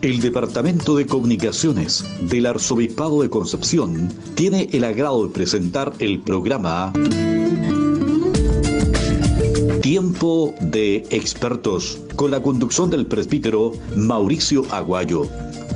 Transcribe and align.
El 0.00 0.20
Departamento 0.20 0.94
de 0.94 1.06
Comunicaciones 1.06 2.04
del 2.20 2.46
Arzobispado 2.46 3.20
de 3.22 3.28
Concepción 3.28 4.12
tiene 4.36 4.68
el 4.72 4.84
agrado 4.84 5.26
de 5.26 5.34
presentar 5.34 5.92
el 5.98 6.20
programa 6.20 6.92
Tiempo 9.82 10.54
de 10.60 11.04
Expertos 11.10 11.98
con 12.14 12.30
la 12.30 12.40
conducción 12.40 12.90
del 12.90 13.06
presbítero 13.06 13.72
Mauricio 13.96 14.64
Aguayo. 14.70 15.26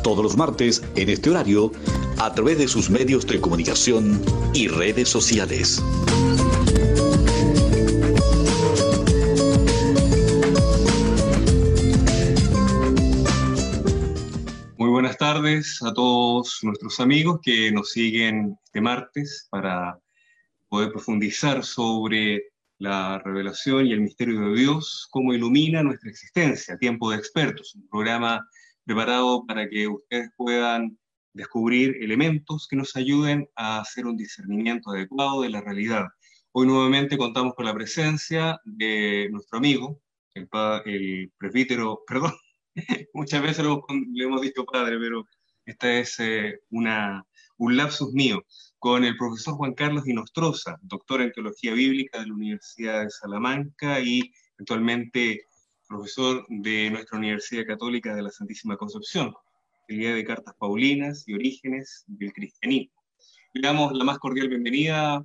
Todos 0.05 0.23
los 0.23 0.37
martes 0.37 0.83
en 0.95 1.09
este 1.09 1.31
horario 1.31 1.73
a 2.19 2.33
través 2.33 2.59
de 2.59 2.69
sus 2.69 2.91
medios 2.91 3.27
de 3.27 3.41
comunicación 3.41 4.23
y 4.55 4.69
redes 4.69 5.09
sociales. 5.09 5.83
Tardes 15.17 15.83
a 15.83 15.93
todos 15.93 16.61
nuestros 16.63 17.01
amigos 17.01 17.41
que 17.43 17.73
nos 17.73 17.91
siguen 17.91 18.57
este 18.65 18.81
martes 18.81 19.49
para 19.51 19.99
poder 20.69 20.91
profundizar 20.91 21.65
sobre 21.65 22.53
la 22.79 23.19
revelación 23.19 23.87
y 23.87 23.93
el 23.93 24.01
misterio 24.01 24.41
de 24.41 24.61
Dios, 24.61 25.09
cómo 25.11 25.33
ilumina 25.33 25.83
nuestra 25.83 26.11
existencia, 26.11 26.79
Tiempo 26.79 27.11
de 27.11 27.17
Expertos, 27.17 27.75
un 27.75 27.89
programa 27.89 28.47
preparado 28.85 29.45
para 29.47 29.69
que 29.69 29.89
ustedes 29.89 30.31
puedan 30.37 30.99
descubrir 31.33 31.97
elementos 32.01 32.67
que 32.69 32.77
nos 32.77 32.97
ayuden 32.97 33.49
a 33.57 33.81
hacer 33.81 34.07
un 34.07 34.17
discernimiento 34.17 34.91
adecuado 34.91 35.43
de 35.43 35.51
la 35.51 35.61
realidad. 35.61 36.07
Hoy 36.53 36.67
nuevamente 36.67 37.17
contamos 37.17 37.55
con 37.55 37.65
la 37.65 37.75
presencia 37.75 38.61
de 38.65 39.29
nuestro 39.31 39.59
amigo, 39.59 40.01
el, 40.35 40.49
el 40.87 41.33
presbítero, 41.39 42.03
perdón, 42.07 42.33
Muchas 43.15 43.43
veces 43.43 43.65
le 43.65 44.25
hemos 44.25 44.41
dicho 44.41 44.65
padre, 44.65 44.99
pero 44.99 45.27
esta 45.65 45.93
es 45.93 46.19
eh, 46.21 46.61
una, 46.71 47.25
un 47.59 47.77
lapsus 47.77 48.13
mío, 48.13 48.45
con 48.79 49.05
el 49.05 49.17
profesor 49.17 49.55
Juan 49.55 49.75
Carlos 49.75 50.07
Inostroza, 50.07 50.79
doctor 50.83 51.23
en 51.23 51.33
Teología 51.33 51.73
Bíblica 51.73 52.21
de 52.21 52.27
la 52.27 52.35
Universidad 52.35 53.05
de 53.05 53.11
Salamanca 53.11 54.01
y 54.01 54.33
actualmente 54.59 55.47
profesor 55.87 56.45
de 56.49 56.91
nuestra 56.91 57.19
Universidad 57.19 57.67
Católica 57.67 58.15
de 58.15 58.23
la 58.23 58.31
Santísima 58.31 58.77
Concepción, 58.77 59.35
día 59.89 60.15
de 60.15 60.25
Cartas 60.25 60.55
Paulinas 60.59 61.25
y 61.27 61.35
Orígenes 61.35 62.05
del 62.07 62.33
Cristianismo. 62.33 62.95
Le 63.53 63.61
damos 63.61 63.93
la 63.93 64.05
más 64.05 64.19
cordial 64.19 64.49
bienvenida, 64.49 65.25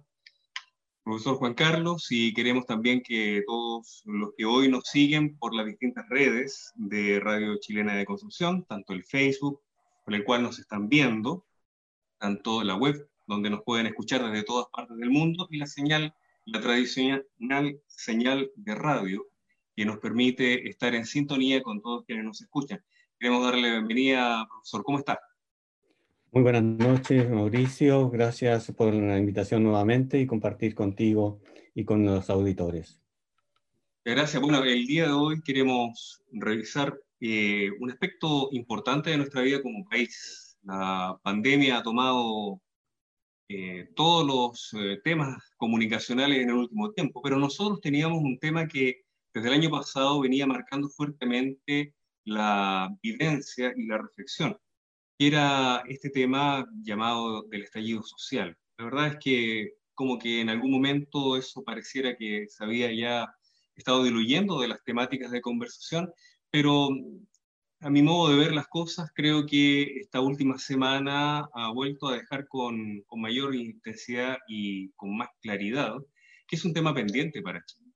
profesor 1.07 1.37
Juan 1.37 1.53
Carlos, 1.53 2.07
y 2.09 2.33
queremos 2.33 2.65
también 2.65 3.01
que 3.01 3.41
todos 3.47 4.03
los 4.03 4.31
que 4.37 4.43
hoy 4.43 4.67
nos 4.67 4.83
siguen 4.89 5.37
por 5.37 5.55
las 5.55 5.65
distintas 5.65 6.05
redes 6.09 6.73
de 6.75 7.21
Radio 7.21 7.55
Chilena 7.61 7.95
de 7.95 8.05
Construcción, 8.05 8.65
tanto 8.65 8.91
el 8.91 9.05
Facebook, 9.05 9.61
por 10.03 10.13
el 10.13 10.25
cual 10.25 10.43
nos 10.43 10.59
están 10.59 10.89
viendo, 10.89 11.45
tanto 12.17 12.61
la 12.61 12.75
web, 12.75 13.09
donde 13.25 13.49
nos 13.49 13.63
pueden 13.63 13.87
escuchar 13.87 14.21
desde 14.21 14.43
todas 14.43 14.67
partes 14.67 14.97
del 14.97 15.09
mundo, 15.09 15.47
y 15.49 15.59
la 15.59 15.65
señal, 15.65 16.13
la 16.43 16.59
tradicional 16.59 17.79
señal 17.87 18.51
de 18.57 18.75
radio, 18.75 19.25
que 19.77 19.85
nos 19.85 19.99
permite 19.99 20.67
estar 20.67 20.93
en 20.93 21.05
sintonía 21.05 21.63
con 21.63 21.81
todos 21.81 22.03
quienes 22.03 22.25
nos 22.25 22.41
escuchan. 22.41 22.83
Queremos 23.17 23.45
darle 23.45 23.61
la 23.61 23.75
bienvenida, 23.75 24.45
profesor. 24.49 24.83
¿Cómo 24.83 24.99
está? 24.99 25.21
Muy 26.37 26.43
buenas 26.43 26.61
noches, 26.61 27.27
Mauricio. 27.31 28.11
Gracias 28.11 28.71
por 28.77 28.93
la 28.93 29.17
invitación 29.17 29.63
nuevamente 29.63 30.19
y 30.19 30.27
compartir 30.27 30.75
contigo 30.75 31.41
y 31.73 31.83
con 31.83 32.05
los 32.05 32.29
auditores. 32.29 33.01
Gracias. 34.05 34.39
Bueno, 34.39 34.63
el 34.63 34.85
día 34.85 35.07
de 35.07 35.13
hoy 35.13 35.41
queremos 35.41 36.21
revisar 36.31 36.95
eh, 37.21 37.71
un 37.79 37.89
aspecto 37.89 38.49
importante 38.51 39.09
de 39.09 39.17
nuestra 39.17 39.41
vida 39.41 39.63
como 39.63 39.89
país. 39.89 40.55
La 40.61 41.19
pandemia 41.23 41.79
ha 41.79 41.81
tomado 41.81 42.61
eh, 43.49 43.89
todos 43.95 44.27
los 44.27 44.75
eh, 44.79 44.99
temas 45.03 45.43
comunicacionales 45.57 46.37
en 46.37 46.49
el 46.49 46.55
último 46.55 46.91
tiempo, 46.91 47.19
pero 47.19 47.37
nosotros 47.37 47.81
teníamos 47.81 48.19
un 48.19 48.37
tema 48.37 48.67
que 48.67 49.01
desde 49.33 49.47
el 49.47 49.55
año 49.55 49.71
pasado 49.71 50.21
venía 50.21 50.45
marcando 50.45 50.87
fuertemente 50.87 51.95
la 52.25 52.95
vivencia 53.01 53.73
y 53.75 53.87
la 53.87 53.97
reflexión 53.97 54.55
era 55.17 55.83
este 55.87 56.09
tema 56.09 56.67
llamado 56.81 57.43
del 57.43 57.63
estallido 57.63 58.03
social. 58.03 58.55
La 58.77 58.85
verdad 58.85 59.07
es 59.07 59.17
que 59.19 59.73
como 59.93 60.19
que 60.19 60.41
en 60.41 60.49
algún 60.49 60.71
momento 60.71 61.37
eso 61.37 61.63
pareciera 61.63 62.15
que 62.15 62.45
se 62.47 62.63
había 62.63 62.93
ya 62.93 63.27
estado 63.75 64.03
diluyendo 64.03 64.59
de 64.59 64.67
las 64.67 64.83
temáticas 64.83 65.31
de 65.31 65.41
conversación, 65.41 66.11
pero 66.51 66.89
a 67.79 67.89
mi 67.89 68.01
modo 68.01 68.31
de 68.31 68.37
ver 68.37 68.53
las 68.53 68.67
cosas, 68.67 69.11
creo 69.13 69.45
que 69.45 69.99
esta 69.99 70.21
última 70.21 70.57
semana 70.57 71.47
ha 71.53 71.71
vuelto 71.71 72.07
a 72.07 72.15
dejar 72.15 72.47
con, 72.47 73.01
con 73.07 73.21
mayor 73.21 73.55
intensidad 73.55 74.37
y 74.47 74.91
con 74.91 75.15
más 75.17 75.29
claridad 75.41 75.95
que 76.47 76.55
es 76.55 76.65
un 76.65 76.73
tema 76.73 76.93
pendiente 76.93 77.41
para 77.41 77.63
Chile. 77.65 77.91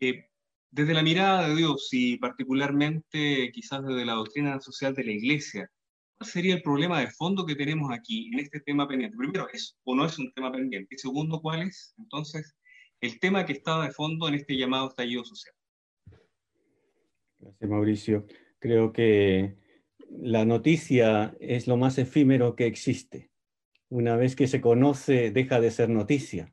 Eh, 0.00 0.30
desde 0.70 0.94
la 0.94 1.02
mirada 1.02 1.48
de 1.48 1.56
Dios 1.56 1.88
y 1.92 2.18
particularmente 2.18 3.50
quizás 3.52 3.84
desde 3.84 4.04
la 4.04 4.14
doctrina 4.14 4.60
social 4.60 4.94
de 4.94 5.04
la 5.04 5.12
Iglesia, 5.12 5.70
¿Cuál 6.18 6.30
sería 6.30 6.54
el 6.56 6.62
problema 6.62 6.98
de 6.98 7.06
fondo 7.06 7.46
que 7.46 7.54
tenemos 7.54 7.92
aquí 7.92 8.28
en 8.32 8.40
este 8.40 8.58
tema 8.58 8.88
pendiente? 8.88 9.16
Primero, 9.16 9.46
¿es 9.52 9.78
o 9.84 9.94
no 9.94 10.04
es 10.04 10.18
un 10.18 10.32
tema 10.32 10.50
pendiente? 10.50 10.96
Y 10.96 10.98
segundo, 10.98 11.40
¿cuál 11.40 11.62
es 11.62 11.94
entonces 11.96 12.56
el 13.00 13.20
tema 13.20 13.46
que 13.46 13.52
está 13.52 13.80
de 13.82 13.92
fondo 13.92 14.26
en 14.26 14.34
este 14.34 14.56
llamado 14.56 14.88
estallido 14.88 15.24
social? 15.24 15.54
Gracias, 17.38 17.70
Mauricio. 17.70 18.26
Creo 18.58 18.92
que 18.92 19.58
la 20.10 20.44
noticia 20.44 21.36
es 21.38 21.68
lo 21.68 21.76
más 21.76 21.98
efímero 21.98 22.56
que 22.56 22.66
existe. 22.66 23.30
Una 23.88 24.16
vez 24.16 24.34
que 24.34 24.48
se 24.48 24.60
conoce, 24.60 25.30
deja 25.30 25.60
de 25.60 25.70
ser 25.70 25.88
noticia. 25.88 26.52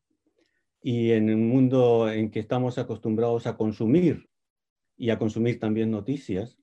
Y 0.79 1.09
en 1.13 1.33
un 1.33 1.49
mundo 1.49 2.11
en 2.11 2.29
que 2.29 2.39
estamos 2.39 2.77
acostumbrados 2.77 3.47
a 3.47 3.57
consumir 3.57 4.29
y 4.95 5.09
a 5.09 5.17
consumir 5.17 5.59
también 5.59 5.89
noticias, 5.89 6.59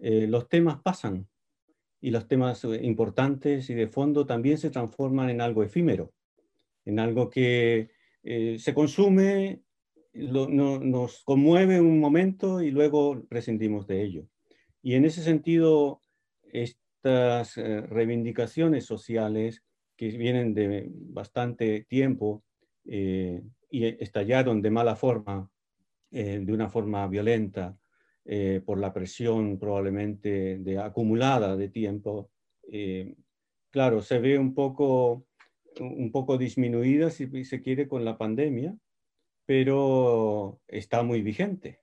eh, 0.00 0.26
los 0.26 0.50
temas 0.50 0.82
pasan 0.82 1.26
y 2.06 2.10
los 2.12 2.28
temas 2.28 2.62
eh, 2.62 2.78
importantes 2.84 3.68
y 3.68 3.74
de 3.74 3.88
fondo 3.88 4.24
también 4.24 4.58
se 4.58 4.70
transforman 4.70 5.28
en 5.28 5.40
algo 5.40 5.64
efímero, 5.64 6.12
en 6.84 7.00
algo 7.00 7.28
que 7.28 7.90
eh, 8.22 8.56
se 8.60 8.72
consume, 8.72 9.62
nos 10.14 11.24
conmueve 11.24 11.80
un 11.80 11.98
momento 11.98 12.62
y 12.62 12.70
luego 12.70 13.26
prescindimos 13.28 13.88
de 13.88 14.04
ello. 14.04 14.28
Y 14.82 14.94
en 14.94 15.04
ese 15.04 15.20
sentido, 15.20 16.00
estas 16.44 17.56
eh, 17.56 17.80
reivindicaciones 17.80 18.86
sociales 18.86 19.64
que 19.96 20.06
vienen 20.10 20.54
de 20.54 20.86
bastante 20.88 21.86
tiempo 21.88 22.44
y 22.84 23.42
estallaron 23.72 24.62
de 24.62 24.70
mala 24.70 24.94
forma, 24.94 25.50
de 26.12 26.52
una 26.52 26.68
forma 26.68 27.08
violenta, 27.08 27.76
eh, 28.28 28.60
por 28.66 28.80
la 28.80 28.92
presión 28.92 29.56
probablemente 29.56 30.58
de, 30.58 30.78
acumulada 30.80 31.56
de 31.56 31.68
tiempo, 31.68 32.32
eh, 32.72 33.14
claro, 33.70 34.02
se 34.02 34.18
ve 34.18 34.36
un 34.36 34.52
poco, 34.52 35.26
un 35.78 36.10
poco 36.10 36.36
disminuida, 36.36 37.10
si 37.10 37.44
se 37.44 37.62
quiere, 37.62 37.86
con 37.86 38.04
la 38.04 38.18
pandemia, 38.18 38.76
pero 39.44 40.60
está 40.66 41.04
muy 41.04 41.22
vigente. 41.22 41.80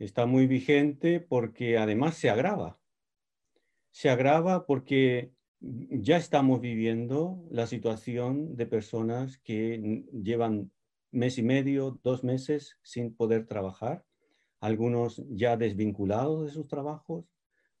Está 0.00 0.26
muy 0.26 0.48
vigente 0.48 1.20
porque 1.20 1.78
además 1.78 2.16
se 2.16 2.30
agrava. 2.30 2.80
Se 3.92 4.10
agrava 4.10 4.66
porque 4.66 5.30
ya 5.60 6.16
estamos 6.16 6.60
viviendo 6.60 7.44
la 7.48 7.68
situación 7.68 8.56
de 8.56 8.66
personas 8.66 9.38
que 9.38 10.04
llevan 10.12 10.72
mes 11.12 11.38
y 11.38 11.44
medio, 11.44 12.00
dos 12.02 12.24
meses 12.24 12.76
sin 12.82 13.14
poder 13.14 13.46
trabajar 13.46 14.04
algunos 14.60 15.22
ya 15.30 15.56
desvinculados 15.56 16.44
de 16.44 16.52
sus 16.52 16.68
trabajos, 16.68 17.24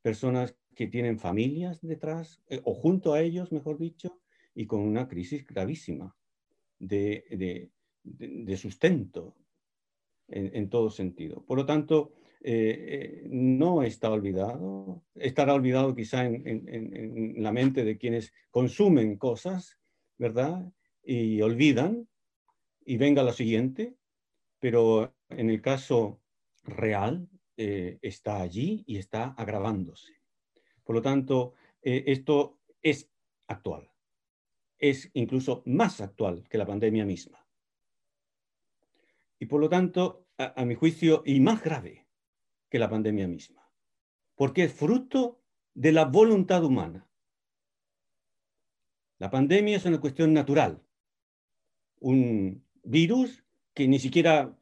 personas 0.02 0.56
que 0.74 0.86
tienen 0.86 1.18
familias 1.18 1.80
detrás, 1.82 2.42
eh, 2.48 2.60
o 2.64 2.74
junto 2.74 3.12
a 3.12 3.20
ellos, 3.20 3.52
mejor 3.52 3.78
dicho, 3.78 4.20
y 4.54 4.66
con 4.66 4.80
una 4.80 5.08
crisis 5.08 5.46
gravísima 5.46 6.16
de, 6.78 7.70
sustento 8.56 9.36
en, 10.28 10.68
todo 10.70 10.90
sentido. 10.90 11.44
Por 11.44 11.58
lo 11.58 11.66
tanto, 11.66 12.14
eh, 12.42 13.22
eh, 13.22 13.26
no 13.28 13.82
está 13.82 14.10
olvidado, 14.10 15.04
estará 15.14 15.54
olvidado 15.54 15.94
quizá 15.94 16.24
en, 16.24 16.46
en, 16.46 17.42
la 17.42 17.52
mente 17.52 17.84
de 17.84 17.98
quienes 17.98 18.32
consumen 18.50 19.18
cosas, 19.18 19.78
¿verdad? 20.16 20.72
Y 21.02 21.42
olvidan, 21.42 22.08
y 22.84 22.96
venga 22.96 23.22
lo 23.22 23.32
siguiente, 23.32 23.94
pero 24.58 25.14
en 25.28 25.50
el 25.50 25.60
caso 25.60 26.20
real 26.62 27.28
eh, 27.56 27.98
está 28.02 28.40
allí 28.40 28.84
y 28.86 28.98
está 28.98 29.34
agravándose. 29.36 30.12
Por 30.84 30.96
lo 30.96 31.02
tanto, 31.02 31.54
eh, 31.82 32.04
esto 32.06 32.60
es 32.82 33.10
actual. 33.46 33.90
Es 34.78 35.10
incluso 35.14 35.62
más 35.66 36.00
actual 36.00 36.48
que 36.48 36.58
la 36.58 36.66
pandemia 36.66 37.04
misma. 37.04 37.46
Y 39.38 39.46
por 39.46 39.60
lo 39.60 39.68
tanto, 39.68 40.26
a, 40.38 40.60
a 40.60 40.64
mi 40.64 40.74
juicio, 40.74 41.22
y 41.24 41.40
más 41.40 41.62
grave 41.62 42.06
que 42.68 42.78
la 42.78 42.88
pandemia 42.88 43.28
misma. 43.28 43.70
Porque 44.34 44.64
es 44.64 44.72
fruto 44.72 45.42
de 45.74 45.92
la 45.92 46.06
voluntad 46.06 46.64
humana. 46.64 47.08
La 49.18 49.30
pandemia 49.30 49.76
es 49.76 49.84
una 49.84 50.00
cuestión 50.00 50.32
natural. 50.32 50.82
Un 51.98 52.66
virus 52.82 53.44
que 53.74 53.86
ni 53.86 53.98
siquiera, 53.98 54.58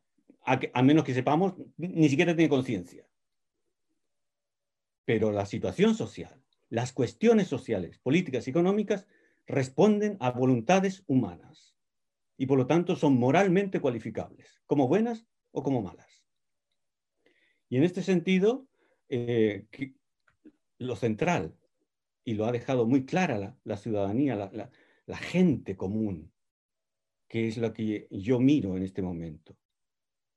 a, 0.48 0.82
menos 0.82 1.04
que 1.04 1.14
sepamos, 1.14 1.54
ni 1.76 2.08
siquiera 2.08 2.34
tiene 2.34 2.48
conciencia. 2.48 3.06
Pero 5.04 5.32
la 5.32 5.46
situación 5.46 5.94
social, 5.94 6.42
las 6.68 6.92
cuestiones 6.92 7.48
sociales, 7.48 7.98
políticas 7.98 8.46
y 8.46 8.50
económicas 8.50 9.06
responden 9.46 10.16
a 10.20 10.30
voluntades 10.30 11.04
humanas 11.06 11.76
y 12.36 12.46
por 12.46 12.58
lo 12.58 12.66
tanto 12.66 12.96
son 12.96 13.18
moralmente 13.18 13.80
cualificables, 13.80 14.62
como 14.66 14.88
buenas 14.88 15.26
o 15.50 15.62
como 15.62 15.82
malas. 15.82 16.24
Y 17.68 17.76
en 17.76 17.84
este 17.84 18.02
sentido, 18.02 18.66
eh, 19.08 19.66
lo 20.78 20.96
central 20.96 21.56
y 22.24 22.34
lo 22.34 22.46
ha 22.46 22.52
dejado 22.52 22.86
muy 22.86 23.04
clara 23.04 23.56
la, 23.64 23.76
ciudadanía, 23.76 24.36
la, 25.06 25.16
gente 25.16 25.76
común, 25.76 26.32
que 27.26 27.48
es 27.48 27.56
lo 27.58 27.72
que 27.72 28.06
yo 28.10 28.38
miro 28.38 28.76
en 28.76 28.82
este 28.82 29.02
momento. 29.02 29.56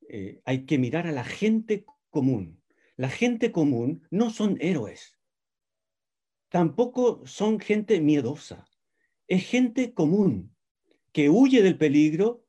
Eh, 0.08 0.40
hay 0.44 0.64
que 0.66 0.78
mirar 0.78 1.06
a 1.06 1.12
la 1.12 1.24
gente 1.24 1.84
común. 2.10 2.62
La 2.96 3.08
gente 3.08 3.52
común 3.52 4.06
no 4.10 4.30
son 4.30 4.58
héroes, 4.60 5.18
tampoco 6.50 7.26
son 7.26 7.58
gente 7.58 8.00
miedosa, 8.00 8.68
es 9.26 9.46
gente 9.46 9.94
común 9.94 10.54
que 11.10 11.30
huye 11.30 11.62
del 11.62 11.78
peligro, 11.78 12.46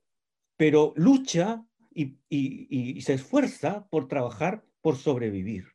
pero 0.57 0.93
lucha 0.95 1.65
y 1.95 3.01
se 3.01 3.13
esfuerza 3.13 3.87
por 3.89 4.07
trabajar, 4.07 4.65
por 4.81 4.97
sobrevivir, 4.97 5.67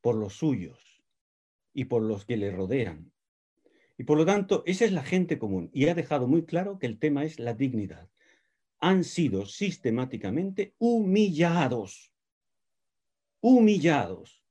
por 0.00 0.16
los 0.16 0.34
suyos 0.34 1.04
y 1.74 1.84
por 1.84 2.02
los 2.02 2.24
que 2.24 2.36
le 2.36 2.50
rodean. 2.50 3.12
Y 3.98 4.04
por 4.04 4.18
lo 4.18 4.26
tanto, 4.26 4.62
esa 4.66 4.84
es 4.84 4.92
la 4.92 5.02
gente 5.02 5.38
común 5.38 5.70
y 5.72 5.86
ha 5.86 5.94
dejado 5.94 6.26
muy 6.26 6.44
claro 6.44 6.78
que 6.78 6.86
el 6.86 6.98
tema 6.98 7.24
es 7.24 7.38
la 7.38 7.54
dignidad. 7.54 8.10
Han 8.82 9.02
sido 9.02 9.46
sistemáticamente 9.46 10.74
humillados, 10.78 12.12
humillados. 13.40 14.44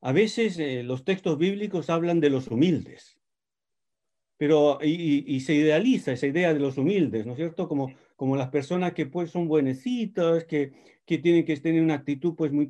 A 0.00 0.10
veces 0.10 0.58
eh, 0.58 0.82
los 0.82 1.04
textos 1.04 1.38
bíblicos 1.38 1.88
hablan 1.88 2.18
de 2.18 2.30
los 2.30 2.48
humildes, 2.48 3.16
pero 4.36 4.80
y, 4.82 5.38
se 5.40 5.54
idealiza 5.54 6.10
esa 6.12 6.26
idea 6.26 6.52
de 6.52 6.58
los 6.58 6.76
humildes, 6.76 7.24
¿no 7.24 7.32
es 7.32 7.36
cierto? 7.36 7.68
Como, 7.68 7.94
como 8.16 8.34
las 8.34 8.50
personas 8.50 8.92
que 8.92 9.06
pues 9.06 9.30
son 9.30 9.46
buenecitas, 9.46 10.44
que, 10.44 10.72
que 11.06 11.18
tienen 11.18 11.44
que 11.44 11.56
tener 11.58 11.80
una 11.80 11.94
actitud 11.94 12.34
pues 12.34 12.50
muy, 12.50 12.66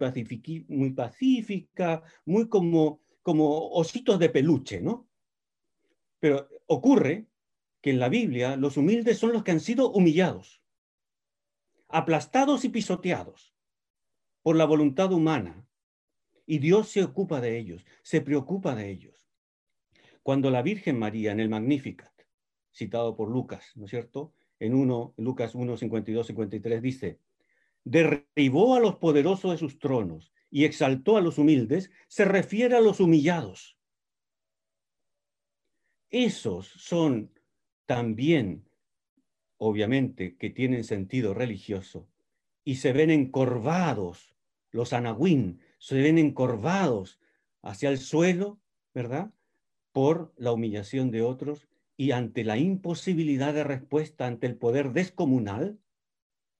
muy 0.69 0.91
pacífica, 0.93 2.03
muy 2.27 2.51
como 2.51 3.01
como 3.25 3.71
ositos 3.71 4.19
de 4.19 4.29
peluche, 4.29 4.83
¿no? 4.83 5.09
Pero 6.21 6.47
ocurre 6.67 7.27
que 7.85 7.91
en 7.91 7.99
la 7.99 8.09
Biblia 8.09 8.57
los 8.57 8.79
humildes 8.79 9.19
son 9.19 9.35
los 9.35 9.45
que 9.45 9.51
han 9.51 9.61
sido 9.61 9.91
humillados, 9.91 10.63
aplastados 11.89 12.65
y 12.65 12.71
pisoteados 12.71 13.55
por 14.41 14.57
la 14.57 14.65
voluntad 14.65 15.13
humana. 15.13 15.69
Y 16.47 16.61
Dios 16.61 16.89
se 16.89 17.05
ocupa 17.05 17.43
de 17.43 17.59
ellos, 17.59 17.85
se 18.03 18.23
preocupa 18.23 18.75
de 18.75 18.89
ellos. 18.89 19.29
Cuando 20.23 20.51
la 20.51 20.63
Virgen 20.63 20.99
María 20.99 21.33
en 21.33 21.41
el 21.41 21.51
Magnificat, 21.51 22.11
citado 22.73 23.17
por 23.17 23.29
Lucas, 23.29 23.73
¿no 23.75 23.85
es 23.85 23.91
cierto? 23.91 24.33
En 24.59 24.75
1, 24.75 25.13
Lucas 25.19 25.55
1, 25.55 25.77
52, 25.77 26.27
53 26.29 26.81
dice, 26.81 27.21
derribó 27.85 28.77
a 28.77 28.81
los 28.81 28.97
poderosos 28.97 29.51
de 29.51 29.59
sus 29.59 29.79
tronos 29.79 30.33
y 30.51 30.65
exaltó 30.65 31.19
a 31.19 31.21
los 31.21 31.37
humildes, 31.37 31.91
se 32.09 32.25
refiere 32.25 32.77
a 32.77 32.81
los 32.81 32.99
humillados. 33.01 33.77
Esos 36.09 36.69
son 36.79 37.34
también, 37.87 38.69
obviamente, 39.59 40.37
que 40.37 40.51
tienen 40.51 40.85
sentido 40.85 41.35
religioso 41.35 42.09
y 42.65 42.77
se 42.77 42.93
ven 42.93 43.11
encorvados, 43.11 44.35
los 44.71 44.93
anahuín, 44.93 45.61
se 45.79 46.01
ven 46.01 46.19
encorvados 46.19 47.21
hacia 47.63 47.91
el 47.91 47.99
suelo, 47.99 48.61
¿verdad? 48.95 49.33
Por 49.93 50.33
la 50.37 50.53
humillación 50.53 51.11
de 51.11 51.23
otros 51.23 51.69
y 51.97 52.11
ante 52.11 52.45
la 52.45 52.59
imposibilidad 52.59 53.55
de 53.55 53.65
respuesta 53.65 54.27
ante 54.27 54.47
el 54.47 54.57
poder 54.57 54.93
descomunal 54.93 55.79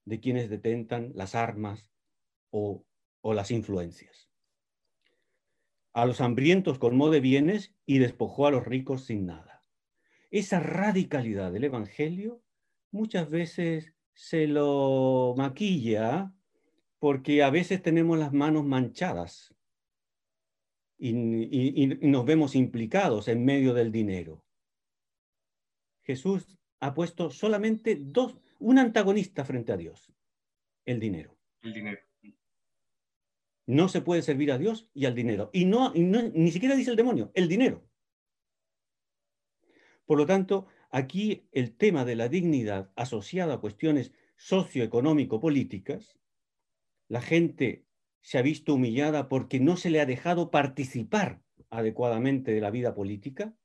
de 0.05 0.19
quienes 0.19 0.49
detentan 0.49 1.11
las 1.15 1.35
armas 1.35 1.89
o 2.51 2.85
o 3.27 3.33
las 3.33 3.49
influencias. 3.49 4.29
A 5.93 6.05
los 6.05 6.21
hambrientos 6.21 6.77
colmó 6.77 7.09
de 7.09 7.21
bienes 7.21 7.73
y 7.87 7.97
despojó 7.97 8.45
a 8.45 8.51
los 8.51 8.67
ricos 8.67 9.05
sin 9.05 9.25
nada. 9.25 9.54
Esa 10.31 10.59
radicalidad 10.59 11.51
del 11.51 11.65
Evangelio 11.65 12.41
muchas 12.91 13.29
veces 13.29 13.93
se 14.13 14.47
lo 14.47 15.33
maquilla 15.37 16.33
porque 16.99 17.43
a 17.43 17.49
veces 17.49 17.81
tenemos 17.81 18.17
las 18.17 18.33
manos 18.33 18.65
manchadas 18.65 19.55
y, 20.97 21.13
nos 22.01 22.25
vemos 22.25 22.55
implicados 22.55 23.27
en 23.27 23.43
medio 23.43 23.73
del 23.73 23.91
dinero. 23.91 24.43
Jesús 26.03 26.57
ha 26.79 26.93
puesto 26.93 27.29
solamente 27.29 27.97
dos, 27.99 28.37
un 28.59 28.79
antagonista 28.79 29.43
frente 29.43 29.71
a 29.73 29.77
Dios, 29.77 30.13
el 30.85 30.99
dinero. 30.99 31.37
El 31.61 31.73
dinero. 31.73 31.99
No 33.67 33.89
se 33.89 34.01
puede 34.01 34.21
servir 34.21 34.51
a 34.51 34.57
Dios 34.57 34.89
y 34.93 35.05
al 35.05 35.15
dinero. 35.15 35.49
Y 35.51 35.65
no, 35.65 35.91
ni 35.93 36.51
siquiera 36.51 36.75
dice 36.75 36.91
el 36.91 36.95
demonio, 36.95 37.31
el 37.33 37.47
dinero. 37.47 37.83
Por 40.05 40.17
lo 40.17 40.25
tanto, 40.25 40.67
aquí 40.91 41.47
el 41.51 41.75
tema 41.75 42.05
de 42.05 42.15
la 42.15 42.29
dignidad 42.29 42.91
asociada 42.95 43.55
a 43.55 43.59
cuestiones 43.59 44.11
socioeconómico-políticas, 44.37 46.17
la 47.07 47.21
gente 47.21 47.85
se 48.21 48.37
ha 48.37 48.41
visto 48.41 48.73
humillada 48.73 49.29
porque 49.29 49.59
no 49.59 49.77
se 49.77 49.89
le 49.89 50.01
ha 50.01 50.05
dejado 50.05 50.51
participar 50.51 51.41
adecuadamente 51.69 52.51
de 52.51 52.61
la 52.61 52.71
vida 52.71 52.95
política, 52.95 53.55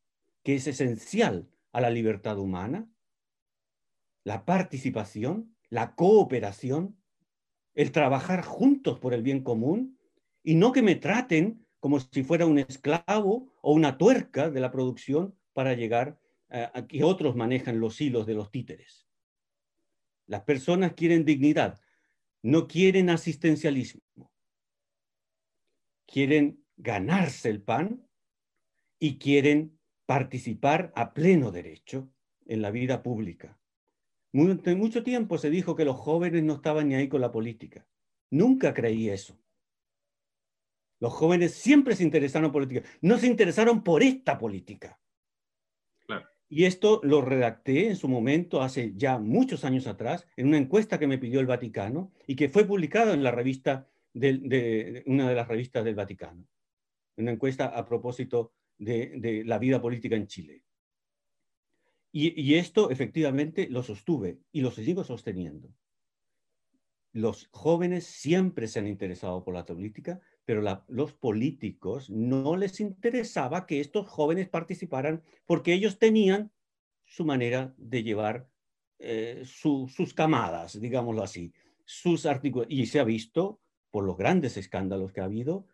que 0.43 0.55
es 0.55 0.67
esencial 0.67 1.49
a 1.73 1.81
la 1.81 1.91
libertad 1.91 2.39
humana, 2.39 2.89
la 4.25 4.45
participación, 4.45 5.57
la 5.69 5.95
cooperación, 5.95 6.99
el 7.75 7.93
trabajar 7.93 8.43
juntos 8.43 8.99
por 8.99 9.15
el 9.15 9.23
bien 9.23 9.43
común 9.43 9.99
y 10.43 10.55
no 10.55 10.73
que 10.73 10.83
me 10.83 10.97
traten 10.97 11.67
como 11.79 12.01
si 12.01 12.23
fuera 12.23 12.47
un 12.47 12.59
esclavo 12.59 13.53
o 13.63 13.73
una 13.73 13.97
tuerca 13.97 14.51
de 14.51 14.61
la 14.61 14.71
producción 14.71 15.35
para 15.53 15.75
llegar 15.75 16.19
a, 16.51 16.87
que 16.87 17.05
otros 17.05 17.37
manejan 17.37 17.81
los 17.81 18.01
hilos 18.01 18.27
de 18.27 18.35
los 18.35 18.51
títeres. 18.51 19.07
Las 20.27 20.43
personas 20.43 20.95
quieren 20.95 21.25
dignidad, 21.25 21.81
no 22.43 22.67
quieren 22.67 23.11
asistencialismo. 23.11 24.03
Quieren 26.07 26.65
ganarse 26.77 27.51
el 27.51 27.63
pan 27.63 28.07
y 28.99 29.19
quieren 29.19 29.79
participar 30.07 30.93
a 30.97 31.13
pleno 31.15 31.51
derecho 31.51 32.13
en 32.47 32.63
la 32.63 32.71
vida 32.71 33.03
pública. 33.03 33.59
Durante 34.33 34.75
mucho 34.75 35.03
tiempo 35.03 35.39
se 35.39 35.51
dijo 35.51 35.75
que 35.75 35.85
los 35.85 35.97
jóvenes 35.97 36.43
no 36.43 36.55
estaban 36.55 36.89
ni 36.89 36.95
ahí 36.95 37.09
con 37.09 37.21
la 37.21 37.33
política. 37.33 37.87
Nunca 38.31 38.75
creí 38.75 39.09
eso. 39.09 39.39
Los 41.01 41.13
jóvenes 41.13 41.55
siempre 41.55 41.97
se 41.97 42.05
interesaron 42.05 42.53
por 42.53 42.63
política, 42.63 42.89
no 43.01 43.19
se 43.19 43.27
interesaron 43.27 43.83
por 43.83 44.03
esta 44.03 44.39
política. 44.39 45.01
Y 46.51 46.65
esto 46.65 47.01
lo 47.03 47.23
redacté 47.23 47.87
en 47.87 47.97
su 47.97 48.09
momento, 48.09 48.61
hace 48.61 48.93
ya 48.95 49.19
muchos 49.19 49.65
años 49.65 49.87
atrás, 49.87 50.27
en 50.37 50.49
una 50.49 50.59
encuesta 50.59 50.99
que 50.99 51.07
me 51.07 51.17
pidió 51.17 51.41
el 51.41 51.47
Vaticano 51.47 52.13
y 52.27 52.37
que 52.37 52.51
fue 52.51 52.65
publicada 52.65 53.15
en 53.15 53.23
la 53.23 53.31
revista 53.31 53.89
de, 54.13 55.03
una 55.07 55.29
de 55.29 55.35
las 55.35 55.49
revistas 55.49 55.85
del 55.85 55.95
Vaticano. 55.95 56.45
Una 57.17 57.31
encuesta 57.31 57.67
a 57.67 57.87
propósito 57.87 58.53
de 58.77 59.43
la 59.47 59.59
vida 59.59 59.81
política 59.81 60.17
en 60.17 60.27
Chile. 60.27 60.65
Y, 62.13 62.55
esto 62.55 62.91
efectivamente 62.91 63.69
lo 63.69 63.83
sostuve 63.83 64.41
y 64.51 64.63
lo 64.63 64.73
sigo 64.73 65.05
sosteniendo. 65.05 65.73
Los 67.13 67.49
jóvenes 67.53 68.05
siempre 68.05 68.67
se 68.67 68.81
han 68.81 68.89
interesado 68.89 69.45
por 69.45 69.55
la 69.55 69.65
política, 69.65 70.21
pero 70.45 70.63
los 70.89 71.13
políticos 71.13 72.11
no 72.11 72.57
les 72.57 72.81
interesaba 72.81 73.67
que 73.67 73.81
estos 73.81 74.09
jóvenes 74.09 74.49
participaran 74.49 75.23
porque 75.47 75.73
ellos 75.73 75.99
tenían 75.99 76.51
su 77.05 77.25
manera 77.25 77.75
de 77.77 78.03
llevar 78.03 78.49
eh, 78.99 79.43
sus 79.45 80.15
camadas, 80.15 80.81
digámoslo 80.81 81.23
así, 81.23 81.53
sus 81.85 82.27
artículos. 82.27 82.67
Y 82.71 82.87
se 82.87 83.01
ha 83.01 83.05
visto 83.05 83.61
por 83.91 84.05
los 84.05 84.17
grandes 84.17 84.57
escándalos 84.57 85.13
que 85.13 85.21
ha 85.21 85.25
habido 85.25 85.67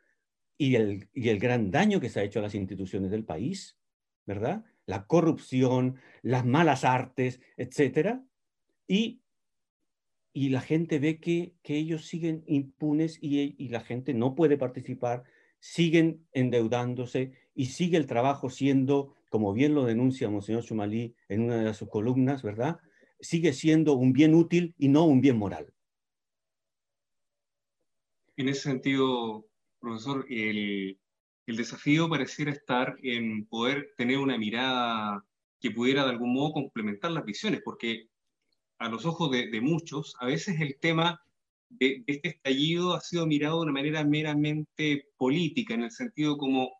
y 0.58 0.76
el, 0.76 1.08
y 1.12 1.28
el 1.28 1.38
gran 1.38 1.70
daño 1.70 2.00
que 2.00 2.08
se 2.08 2.20
ha 2.20 2.24
hecho 2.24 2.38
a 2.38 2.42
las 2.42 2.54
instituciones 2.54 3.10
del 3.10 3.24
país, 3.24 3.78
¿verdad? 4.24 4.64
la 4.86 5.06
corrupción, 5.06 5.96
las 6.22 6.46
malas 6.46 6.84
artes, 6.84 7.40
etc. 7.56 8.20
Y, 8.86 9.20
la 10.50 10.60
gente 10.60 10.98
ve 10.98 11.18
que, 11.18 11.54
ellos 11.64 12.04
siguen 12.04 12.44
impunes 12.46 13.18
y, 13.22 13.68
la 13.70 13.80
gente 13.80 14.12
no 14.12 14.34
puede 14.34 14.58
participar 14.58 15.24
siguen 15.60 16.26
endeudándose 16.32 17.32
y 17.54 17.66
sigue 17.66 17.96
el 17.96 18.06
trabajo 18.06 18.50
siendo, 18.50 19.14
como 19.30 19.54
bien 19.54 19.74
lo 19.74 19.86
denuncia 19.86 20.28
Monseñor 20.28 20.62
Chumalí 20.62 21.14
en 21.30 21.44
una 21.44 21.64
de 21.64 21.72
sus 21.72 21.88
columnas, 21.88 22.42
¿verdad? 22.42 22.78
Sigue 23.18 23.54
siendo 23.54 23.94
un 23.94 24.12
bien 24.12 24.34
útil 24.34 24.74
y 24.76 24.88
no 24.88 25.06
un 25.06 25.22
bien 25.22 25.38
moral. 25.38 25.72
En 28.36 28.50
ese 28.50 28.60
sentido, 28.60 29.46
profesor, 29.80 30.26
el, 30.28 31.00
el 31.46 31.56
desafío 31.56 32.10
pareciera 32.10 32.52
estar 32.52 32.98
en 33.02 33.46
poder 33.46 33.94
tener 33.96 34.18
una 34.18 34.36
mirada 34.36 35.24
que 35.58 35.70
pudiera 35.70 36.04
de 36.04 36.10
algún 36.10 36.34
modo 36.34 36.52
complementar 36.52 37.10
las 37.12 37.24
visiones, 37.24 37.62
porque 37.64 38.10
a 38.78 38.88
los 38.88 39.06
ojos 39.06 39.30
de, 39.30 39.60
muchos, 39.60 40.16
a 40.20 40.26
veces 40.26 40.60
el 40.60 40.76
tema 40.78 41.22
de, 41.68 42.04
este 42.06 42.28
estallido 42.28 42.94
ha 42.94 43.00
sido 43.00 43.26
mirado 43.26 43.56
de 43.56 43.62
una 43.62 43.72
manera 43.72 44.04
meramente 44.04 45.08
política, 45.16 45.74
en 45.74 45.84
el 45.84 45.90
sentido 45.90 46.36
como, 46.36 46.70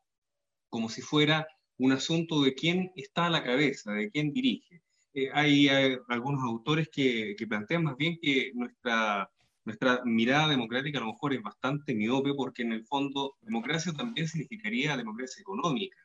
como 0.69 0.89
si 0.89 1.03
fuera 1.03 1.47
un 1.79 1.93
asunto 1.93 2.43
de 2.43 2.55
quién 2.55 2.93
está 2.97 3.27
a 3.27 3.31
la 3.31 3.45
cabeza, 3.45 3.93
de 3.93 4.11
quién 4.11 4.33
dirige. 4.33 4.83
Eh, 5.15 5.31
hay, 5.33 5.69
algunos 6.09 6.43
autores 6.45 6.89
que, 6.91 7.35
que, 7.39 7.47
plantean 7.47 7.85
más 7.85 7.97
bien 7.97 8.19
que 8.21 8.53
nuestra, 8.55 9.31
nuestra 9.65 10.03
mirada 10.05 10.49
democrática 10.49 10.99
a 10.99 11.03
lo 11.03 11.13
mejor 11.13 11.33
es 11.35 11.43
bastante 11.43 11.95
miope 11.95 12.35
porque 12.35 12.63
en 12.63 12.73
el 12.73 12.85
fondo 12.85 13.37
democracia 13.41 13.93
también 13.93 14.29
significaría 14.29 14.97
democracia 14.97 15.41
económica 15.41 15.97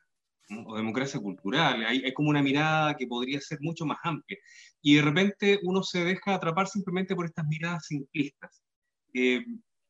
o 0.66 0.76
democracia 0.76 1.20
cultural. 1.20 1.84
Hay, 1.84 2.02
hay, 2.04 2.14
como 2.14 2.30
una 2.30 2.42
mirada 2.42 2.96
que 2.96 3.06
podría 3.06 3.40
ser 3.40 3.58
mucho 3.60 3.86
más 3.86 3.98
amplia. 4.02 4.38
Y 4.80 4.96
de 4.96 5.02
repente 5.02 5.60
uno 5.62 5.82
se 5.82 6.04
deja 6.04 6.34
atrapar 6.34 6.68
simplemente 6.68 7.14
por 7.14 7.26
estas 7.26 7.46
miradas 7.46 7.86
simplistas. 7.86 8.62
Eh, 9.14 9.44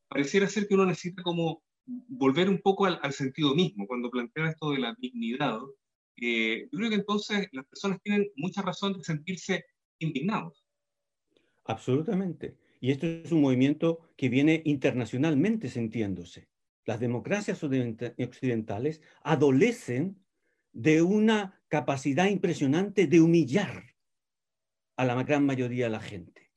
pareciera 0.07 0.47
ser 0.47 0.67
que 0.67 0.75
uno 0.75 0.85
necesita 0.85 1.23
como 1.23 1.63
volver 1.85 2.49
un 2.49 2.59
poco 2.59 2.85
al, 2.85 3.13
sentido 3.13 3.55
mismo. 3.55 3.87
Cuando 3.87 4.09
plantea 4.09 4.49
esto 4.49 4.71
de 4.71 4.79
la 4.79 4.95
dignidad, 4.99 5.59
eh, 6.21 6.67
yo 6.71 6.77
creo 6.77 6.89
que 6.89 6.95
entonces 6.95 7.47
las 7.51 7.65
personas 7.65 8.01
tienen 8.01 8.27
mucha 8.35 8.61
razón 8.61 8.93
de 8.93 9.03
sentirse 9.03 9.65
indignados. 9.99 10.63
Absolutamente. 11.65 12.57
Y 12.79 12.91
esto 12.91 13.07
es 13.07 13.31
un 13.31 13.41
movimiento 13.41 13.99
que 14.17 14.29
viene 14.29 14.61
internacionalmente 14.65 15.69
sintiéndose. 15.69 16.49
Las 16.85 16.99
democracias 16.99 17.63
occidentales 17.63 19.01
adolecen 19.23 20.22
de 20.73 21.01
una 21.01 21.61
capacidad 21.69 22.27
impresionante 22.27 23.07
de 23.07 23.21
humillar 23.21 23.95
a 24.97 25.05
la 25.05 25.23
gran 25.23 25.45
mayoría 25.45 25.85
de 25.85 25.91
la 25.91 26.01
gente. 26.01 26.51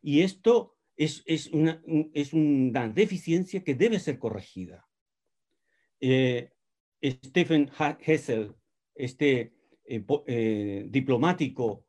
Y 0.00 0.22
esto 0.22 0.76
es, 0.96 1.48
una, 1.52 1.82
es 2.14 2.32
una, 2.32 2.88
deficiencia 2.88 3.62
que 3.64 3.74
debe 3.74 3.98
ser 3.98 4.18
corregida. 4.18 4.88
Eh, 6.00 6.50
Stephen 7.02 7.70
Hessel, 8.00 8.54
este 8.94 9.52
eh, 9.84 10.04
eh, 10.26 10.86
diplomático 10.88 11.84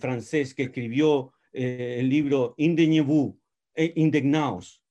francés 0.00 0.54
que 0.54 0.64
escribió 0.64 1.32
el 1.52 2.08
libro 2.08 2.54
Indignez-vous, 2.56 3.36
indignaos, 3.76 4.82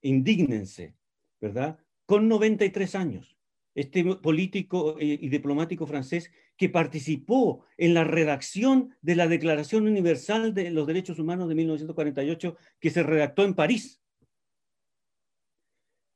indígnense, 0.00 0.96
¿verdad? 1.40 1.78
Con 2.06 2.26
93 2.26 2.96
años 2.96 3.38
este 3.74 4.04
político 4.16 4.98
eh, 4.98 5.18
y 5.20 5.28
diplomático 5.28 5.86
francés 5.86 6.30
que 6.56 6.68
participó 6.68 7.64
en 7.76 7.94
la 7.94 8.04
redacción 8.04 8.94
de 9.00 9.16
la 9.16 9.28
Declaración 9.28 9.86
Universal 9.86 10.54
de 10.54 10.70
los 10.70 10.86
Derechos 10.86 11.18
Humanos 11.18 11.48
de 11.48 11.54
1948 11.54 12.56
que 12.78 12.90
se 12.90 13.02
redactó 13.02 13.44
en 13.44 13.54
París. 13.54 14.02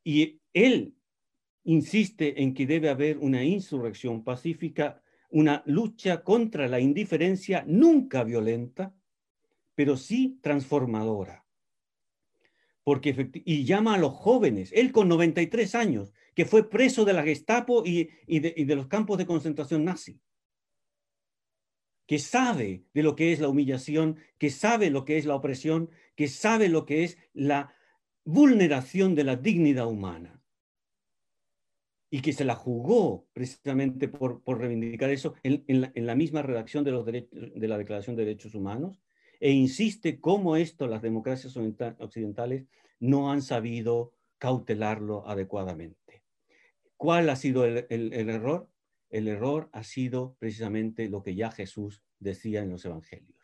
Y 0.04 0.40
él 0.52 0.94
insiste 1.64 2.42
en 2.42 2.54
que 2.54 2.66
debe 2.66 2.90
haber 2.90 3.18
una 3.18 3.42
insurrección 3.42 4.22
pacífica, 4.22 5.02
una 5.30 5.62
lucha 5.66 6.22
contra 6.22 6.68
la 6.68 6.78
indiferencia 6.78 7.64
nunca 7.66 8.22
violenta, 8.22 8.94
pero 9.74 9.96
sí 9.96 10.38
transformadora. 10.42 11.45
Porque, 12.86 13.32
y 13.44 13.64
llama 13.64 13.94
a 13.94 13.98
los 13.98 14.12
jóvenes, 14.12 14.70
él 14.72 14.92
con 14.92 15.08
93 15.08 15.74
años, 15.74 16.14
que 16.36 16.44
fue 16.44 16.70
preso 16.70 17.04
de 17.04 17.14
la 17.14 17.24
Gestapo 17.24 17.82
y, 17.84 18.10
de, 18.28 18.76
los 18.76 18.86
campos 18.86 19.18
de 19.18 19.26
concentración 19.26 19.84
nazi, 19.84 20.20
que 22.06 22.20
sabe 22.20 22.84
de 22.94 23.02
lo 23.02 23.16
que 23.16 23.32
es 23.32 23.40
la 23.40 23.48
humillación, 23.48 24.18
que 24.38 24.50
sabe 24.50 24.90
lo 24.90 25.04
que 25.04 25.18
es 25.18 25.26
la 25.26 25.34
opresión, 25.34 25.90
que 26.14 26.28
sabe 26.28 26.68
lo 26.68 26.86
que 26.86 27.02
es 27.02 27.18
la 27.32 27.74
vulneración 28.24 29.16
de 29.16 29.24
la 29.24 29.34
dignidad 29.34 29.88
humana. 29.88 30.40
Y 32.08 32.20
que 32.20 32.32
se 32.32 32.44
la 32.44 32.54
jugó 32.54 33.26
precisamente 33.32 34.06
por, 34.06 34.42
reivindicar 34.46 35.10
eso 35.10 35.34
en, 35.42 36.06
la, 36.06 36.14
misma 36.14 36.42
redacción 36.42 36.84
de, 36.84 36.92
los 36.92 37.04
de 37.04 37.66
la 37.66 37.78
Declaración 37.78 38.14
de 38.14 38.26
Derechos 38.26 38.54
Humanos, 38.54 39.02
e 39.40 39.50
insiste 39.50 40.20
cómo 40.20 40.56
esto 40.56 40.86
las 40.86 41.02
democracias 41.02 41.56
occidentales 41.56 42.64
no 43.00 43.30
han 43.30 43.42
sabido 43.42 44.12
cautelarlo 44.38 45.26
adecuadamente. 45.28 46.22
¿Cuál 46.96 47.28
ha 47.28 47.36
sido 47.36 47.64
el, 47.64 48.12
error? 48.12 48.70
El 49.10 49.28
error 49.28 49.68
ha 49.72 49.84
sido 49.84 50.36
precisamente 50.38 51.08
lo 51.08 51.22
que 51.22 51.34
ya 51.34 51.50
Jesús 51.50 52.02
decía 52.18 52.62
en 52.62 52.70
los 52.70 52.84
evangelios. 52.84 53.36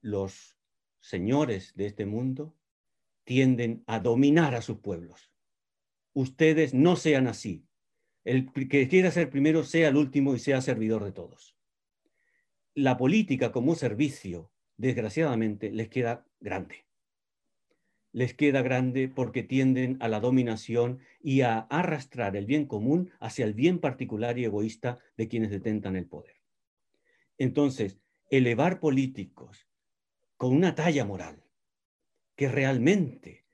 Los 0.00 0.58
señores 1.00 1.74
de 1.74 1.86
este 1.86 2.06
mundo 2.06 2.56
tienden 3.24 3.84
a 3.86 4.00
dominar 4.00 4.54
a 4.54 4.62
sus 4.62 4.78
pueblos. 4.78 5.30
Ustedes 6.14 6.74
no 6.74 6.96
sean 6.96 7.26
así. 7.26 7.64
El 8.24 8.52
que 8.52 8.88
quiera 8.88 9.10
ser 9.10 9.30
primero 9.30 9.64
sea 9.64 9.88
el 9.88 9.96
último 9.96 10.34
y 10.34 10.38
sea 10.38 10.60
servidor 10.60 11.04
de 11.04 11.12
todos. 11.12 11.57
La 12.78 12.96
política 12.96 13.50
como 13.50 13.74
servicio, 13.74 14.52
desgraciadamente, 14.76 15.72
les 15.72 15.88
queda 15.88 16.24
grande 16.38 16.86
les 18.12 18.34
queda 18.34 18.62
grande 18.62 19.08
porque 19.08 19.42
tienden 19.42 19.96
a 20.00 20.08
la 20.08 20.20
dominación 20.20 21.00
y 21.20 21.40
a 21.40 21.58
arrastrar 21.58 22.36
el 22.36 22.46
bien 22.46 22.66
común 22.66 23.10
hacia 23.18 23.44
el 23.44 23.54
bien 23.54 23.80
particular 23.80 24.38
y 24.38 24.44
egoísta 24.44 24.98
de 25.16 25.26
quienes 25.28 25.50
detentan 25.50 25.96
el 25.96 26.06
poder. 26.06 26.36
Entonces, 27.36 27.98
elevar 28.30 28.78
políticos 28.78 29.68
con 30.36 30.54
una 30.54 30.74
talla 30.74 31.04
moral 31.04 31.44
que 32.36 32.48
realmente 32.48 33.44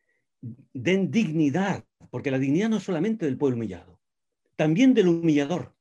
den 0.41 1.11
dignidad, 1.11 1.85
porque 2.11 2.31
la 2.31 2.39
dignidad 2.39 2.69
no 2.69 2.81
solamente 2.81 3.25
del 3.25 3.39
pueblo 3.39 3.57
humillado, 3.57 4.01
también 4.57 4.93
del 4.93 5.09
humillador. 5.09 5.75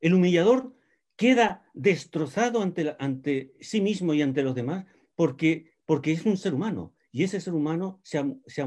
El 0.00 0.14
humillador 0.14 0.77
queda 1.18 1.64
destrozado 1.74 2.62
ante, 2.62 3.52
sí 3.60 3.80
mismo 3.80 4.14
y 4.14 4.22
ante 4.22 4.44
los 4.44 4.54
demás 4.54 4.86
porque, 5.16 5.72
es 6.04 6.24
un 6.24 6.36
ser 6.36 6.54
humano, 6.54 6.94
y 7.10 7.24
ese 7.24 7.40
ser 7.40 7.54
humano 7.54 8.00
se 8.04 8.22
se 8.46 8.62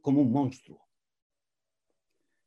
como 0.00 0.22
un 0.22 0.32
monstruo. 0.32 0.88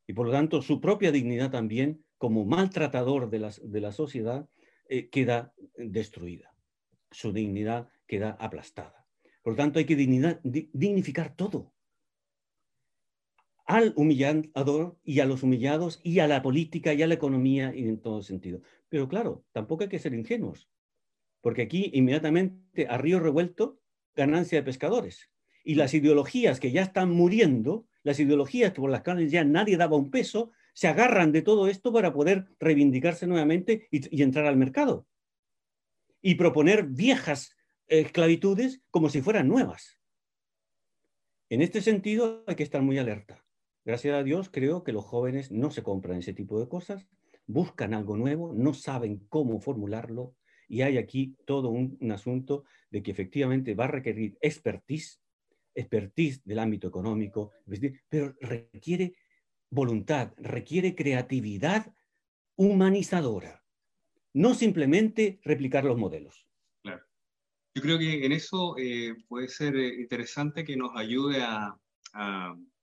Y 0.08 0.14
por 0.14 0.26
lo 0.26 0.32
tanto, 0.32 0.62
su 0.64 0.82
propia 0.82 1.12
dignidad 1.12 1.52
también, 1.52 2.04
como 2.18 2.46
maltratador 2.46 3.30
de 3.30 3.40
la, 3.40 3.54
de 3.62 3.80
la 3.80 3.92
sociedad, 3.92 4.50
eh, 4.90 5.10
queda 5.10 5.54
destruida. 5.78 6.56
Su 7.12 7.32
dignidad 7.32 7.90
queda 8.08 8.32
aplastada. 8.40 9.06
Por 9.44 9.54
lo 9.54 9.58
tanto, 9.58 9.78
hay 9.78 9.86
que 9.86 9.96
dignificar 9.96 11.36
todo. 11.36 11.73
Al 13.66 13.94
humillador 13.96 14.98
y 15.04 15.20
a 15.20 15.26
los 15.26 15.44
humillados 15.44 16.00
y 16.04 16.20
a 16.20 16.28
la 16.28 16.42
política 16.42 16.94
y 16.94 17.02
a 17.02 17.08
la 17.08 17.14
economía 17.14 17.74
y 17.74 17.88
en 17.88 18.00
todo 18.00 18.22
sentido. 18.22 18.62
Pero 18.90 19.08
claro, 19.08 19.46
tampoco 19.52 19.84
hay 19.84 19.90
que 19.90 20.00
ser 20.00 20.14
ingenuos, 20.14 20.70
porque 21.42 21.64
aquí 21.64 21.90
inmediatamente 21.94 22.88
a 22.88 22.98
río 22.98 23.20
revuelto, 23.20 23.80
ganancia 24.16 24.60
de 24.60 24.64
pescadores. 24.64 25.30
Y 25.64 25.76
las 25.76 25.94
ideologías 25.94 26.60
que 26.60 26.72
ya 26.72 26.82
están 26.82 27.12
muriendo, 27.12 27.88
las 28.04 28.20
ideologías 28.20 28.74
por 28.74 28.90
las 28.90 29.02
cuales 29.02 29.32
ya 29.32 29.44
nadie 29.44 29.78
daba 29.78 29.96
un 29.96 30.12
peso, 30.12 30.52
se 30.74 30.88
agarran 30.88 31.32
de 31.32 31.42
todo 31.42 31.68
esto 31.68 31.94
para 31.94 32.14
poder 32.14 32.48
reivindicarse 32.60 33.28
nuevamente 33.28 33.88
y, 33.92 34.22
entrar 34.22 34.46
al 34.46 34.58
mercado. 34.58 35.08
Y 36.22 36.36
proponer 36.36 36.84
viejas 36.86 37.56
esclavitudes 37.88 38.82
como 38.90 39.10
si 39.10 39.22
fueran 39.22 39.48
nuevas. 39.48 40.00
En 41.50 41.62
este 41.62 41.82
sentido 41.82 42.44
hay 42.48 42.56
que 42.56 42.64
estar 42.64 42.82
muy 42.82 42.98
alerta. 42.98 43.43
Gracias 43.86 44.16
a 44.16 44.24
Dios 44.24 44.50
creo 44.50 44.84
que 44.84 44.94
los 44.94 45.06
jóvenes 45.06 45.52
no 45.52 45.72
se 45.72 45.84
compran 45.84 46.20
ese 46.20 46.34
tipo 46.34 46.60
de 46.60 46.68
cosas, 46.68 47.08
buscan 47.46 47.94
algo 47.94 48.18
nuevo, 48.18 48.54
no 48.54 48.74
saben 48.74 49.26
cómo 49.30 49.60
formularlo 49.60 50.36
y 50.70 50.82
hay 50.82 50.98
aquí 50.98 51.36
todo 51.46 51.70
un, 51.70 51.98
un 52.00 52.12
asunto 52.12 52.64
de 52.90 53.04
que 53.04 53.12
efectivamente 53.12 53.76
va 53.76 53.86
a 53.86 53.90
requerir 53.90 54.38
expertise 54.42 55.20
expertise 55.76 56.42
del 56.46 56.60
ámbito 56.60 56.88
económico, 56.88 57.52
pero 58.10 58.36
requiere 58.40 59.16
voluntad, 59.70 60.34
requiere 60.38 60.96
creatividad 60.96 61.94
humanizadora, 62.56 63.64
no 64.34 64.54
simplemente 64.54 65.40
replicar 65.44 65.84
los 65.84 65.98
modelos. 65.98 66.48
Claro. 66.84 67.04
Yo 67.76 67.82
creo 67.82 67.98
que 67.98 68.26
en 68.26 68.32
eso 68.32 68.76
eh, 68.78 69.16
puede 69.28 69.48
ser 69.48 69.76
eh, 69.76 70.02
interesante 70.02 70.64
que 70.64 70.78
nos 70.78 70.92
ayude 70.96 71.42
a, 71.42 71.76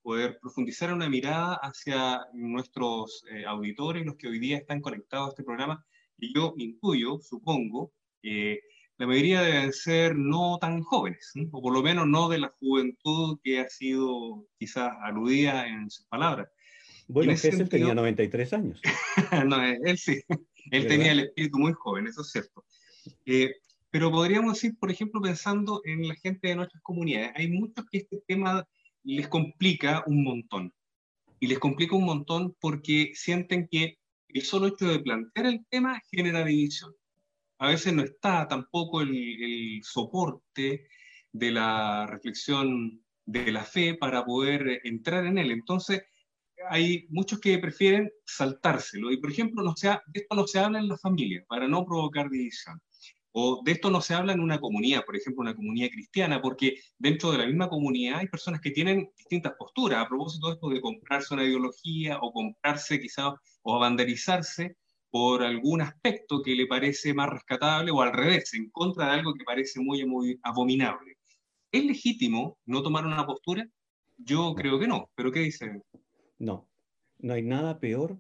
poder 0.03 0.39
profundizar 0.41 0.93
una 0.93 1.09
mirada 1.09 1.55
hacia 1.63 2.21
nuestros 2.33 3.25
eh, 3.31 3.45
auditores, 3.47 4.05
los 4.05 4.17
que 4.17 4.29
hoy 4.29 4.39
día 4.39 4.59
están 4.59 4.81
conectados 4.81 5.27
a 5.27 5.31
este 5.31 5.45
programa, 5.45 5.85
y 6.19 6.35
yo 6.35 6.55
intuyo, 6.59 7.19
supongo, 7.21 7.93
que 8.23 8.61
la 8.99 9.07
mayoría 9.07 9.41
deben 9.43 9.73
ser 9.73 10.15
no 10.17 10.59
tan 10.61 10.83
jóvenes, 10.83 11.33
o 11.53 11.63
por 11.63 11.73
lo 11.73 11.83
menos 11.83 12.07
no 12.07 12.29
de 12.29 12.39
la 12.39 12.53
juventud 12.61 13.39
que 13.43 13.61
ha 13.61 13.69
sido 13.69 14.47
quizás 14.59 14.93
aludida 15.03 15.67
en 15.67 15.89
sus 15.91 16.07
palabras. 16.07 16.49
Bueno, 17.09 17.33
que 17.41 17.49
él 17.49 17.69
tenía 17.69 17.95
93 17.95 18.53
años. 18.53 18.81
no, 19.47 19.63
él 19.63 19.99
sí, 19.99 20.21
él 20.71 20.87
tenía 20.87 21.13
el 21.13 21.21
espíritu 21.21 21.59
muy 21.59 21.73
joven, 21.73 22.07
eso 22.07 22.21
es 22.23 22.31
cierto. 22.31 22.65
Eh, 23.25 23.55
pero 23.91 24.11
podríamos 24.11 24.55
decir, 24.55 24.77
por 24.79 24.91
ejemplo, 24.91 25.21
pensando 25.21 25.81
en 25.85 26.07
la 26.07 26.15
gente 26.15 26.49
de 26.49 26.57
nuestras 26.57 26.83
comunidades, 26.83 27.33
hay 27.35 27.49
muchos 27.49 27.85
que 27.91 27.99
este 27.99 28.23
tema 28.27 28.67
les 29.05 29.29
complica 29.29 30.05
un 30.07 30.25
montón. 30.25 30.73
Y 31.39 31.47
les 31.47 31.59
complica 31.59 31.97
un 31.97 32.05
montón 32.05 32.57
porque 32.61 33.13
sienten 33.15 33.69
que 33.69 33.99
el 34.29 34.43
solo 34.43 34.69
hecho 34.69 34.87
de 34.87 35.01
plantear 35.01 35.47
el 35.47 35.67
tema 35.69 36.01
genera 36.11 36.45
división. 36.45 36.95
A 37.59 37.69
veces 37.69 37.93
no 37.93 38.03
está 38.03 38.47
tampoco 38.47 39.01
el, 39.01 39.11
el 39.11 39.81
soporte 39.83 40.87
de 41.33 41.51
la 41.51 42.07
reflexión 42.07 43.03
de 43.25 43.53
la 43.53 43.65
fe 43.65 43.95
para 43.95 44.25
poder 44.25 44.81
entrar 44.85 45.25
en 45.27 45.39
él. 45.39 45.51
Entonces, 45.51 46.03
hay 46.69 47.07
muchos 47.11 47.41
que 47.41 47.59
prefieren 47.59 48.11
saltárselo. 48.25 49.11
Y, 49.11 49.19
por 49.19 49.31
ejemplo, 49.31 49.63
no 49.63 49.75
esto 49.75 50.35
no 50.35 50.47
se 50.47 50.59
habla 50.59 50.79
en 50.79 50.89
la 50.89 50.99
familia 50.99 51.45
para 51.49 51.69
no 51.69 51.85
provocar 51.85 52.29
división. 52.29 52.81
O 53.33 53.63
de 53.65 53.73
esto 53.73 53.91
no 53.91 54.01
se 54.01 54.15
habla 54.15 54.33
en 54.33 54.41
una 54.41 54.59
comunidad, 54.59 55.05
por 55.05 55.17
ejemplo, 55.17 55.43
una 55.43 55.55
comunidad 55.55 55.91
cristiana, 55.91 56.43
porque 56.43 56.81
dentro 56.99 57.31
de 57.31 57.39
la 57.39 57.47
misma 57.47 57.69
comunidad 57.69 58.19
hay 58.19 58.27
personas 58.27 58.61
que 58.61 58.73
tienen 58.73 59.11
distintas 59.17 59.53
posturas. 59.57 60.05
A 60.05 60.09
propósito 60.09 60.49
de 60.49 60.55
esto 60.55 60.69
de 60.69 60.81
comprarse 60.81 61.35
una 61.35 61.45
ideología 61.45 62.19
o 62.21 62.33
comprarse 62.33 63.01
quizás 63.01 63.35
o 63.63 63.77
abanderizarse 63.77 64.77
por 65.11 65.43
algún 65.43 65.81
aspecto 65.81 66.43
que 66.43 66.55
le 66.55 66.67
parece 66.67 67.15
más 67.15 67.31
rescatable 67.31 67.91
o 67.93 68.03
al 68.03 68.13
revés, 68.13 68.53
en 68.55 68.71
contra 68.71 69.07
de 69.07 69.13
algo 69.13 69.35
que 69.35 69.45
parece 69.45 69.81
muy, 69.81 70.05
muy 70.05 70.39
abominable. 70.43 71.19
¿Es 71.73 71.85
legítimo 71.85 72.59
no 72.67 72.83
tomar 72.83 73.07
una 73.07 73.27
postura? 73.27 73.69
Yo 74.17 74.55
creo 74.55 74.79
que 74.79 74.89
no, 74.89 75.11
pero 75.15 75.31
¿qué 75.31 75.41
dicen? 75.41 75.83
No, 76.39 76.69
no 77.19 77.35
hay 77.35 77.43
nada 77.43 77.79
peor 77.79 78.19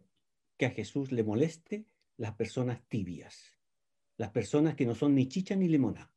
que 0.57 0.67
a 0.67 0.71
Jesús 0.71 1.11
le 1.11 1.25
moleste 1.25 1.87
las 2.17 2.35
personas 2.35 2.81
tibias 2.89 3.60
las 4.21 4.33
personas 4.33 4.75
que 4.75 4.85
no 4.85 4.95
son 4.95 5.15
ni 5.15 5.29
chicha 5.29 5.57
ni 5.57 5.67
limona. 5.67 6.13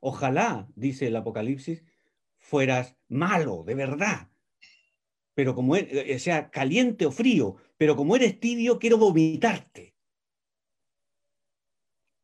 Ojalá, 0.00 0.66
dice 0.74 1.08
el 1.08 1.16
Apocalipsis, 1.16 1.84
fueras 2.38 2.96
malo, 3.06 3.64
de 3.64 3.74
verdad. 3.74 4.30
Pero 5.34 5.54
como 5.54 5.76
eh, 5.76 6.18
sea 6.18 6.50
caliente 6.50 7.04
o 7.04 7.12
frío, 7.12 7.56
pero 7.76 7.96
como 7.96 8.16
eres 8.16 8.40
tibio, 8.40 8.78
quiero 8.78 8.96
vomitarte. 8.96 9.94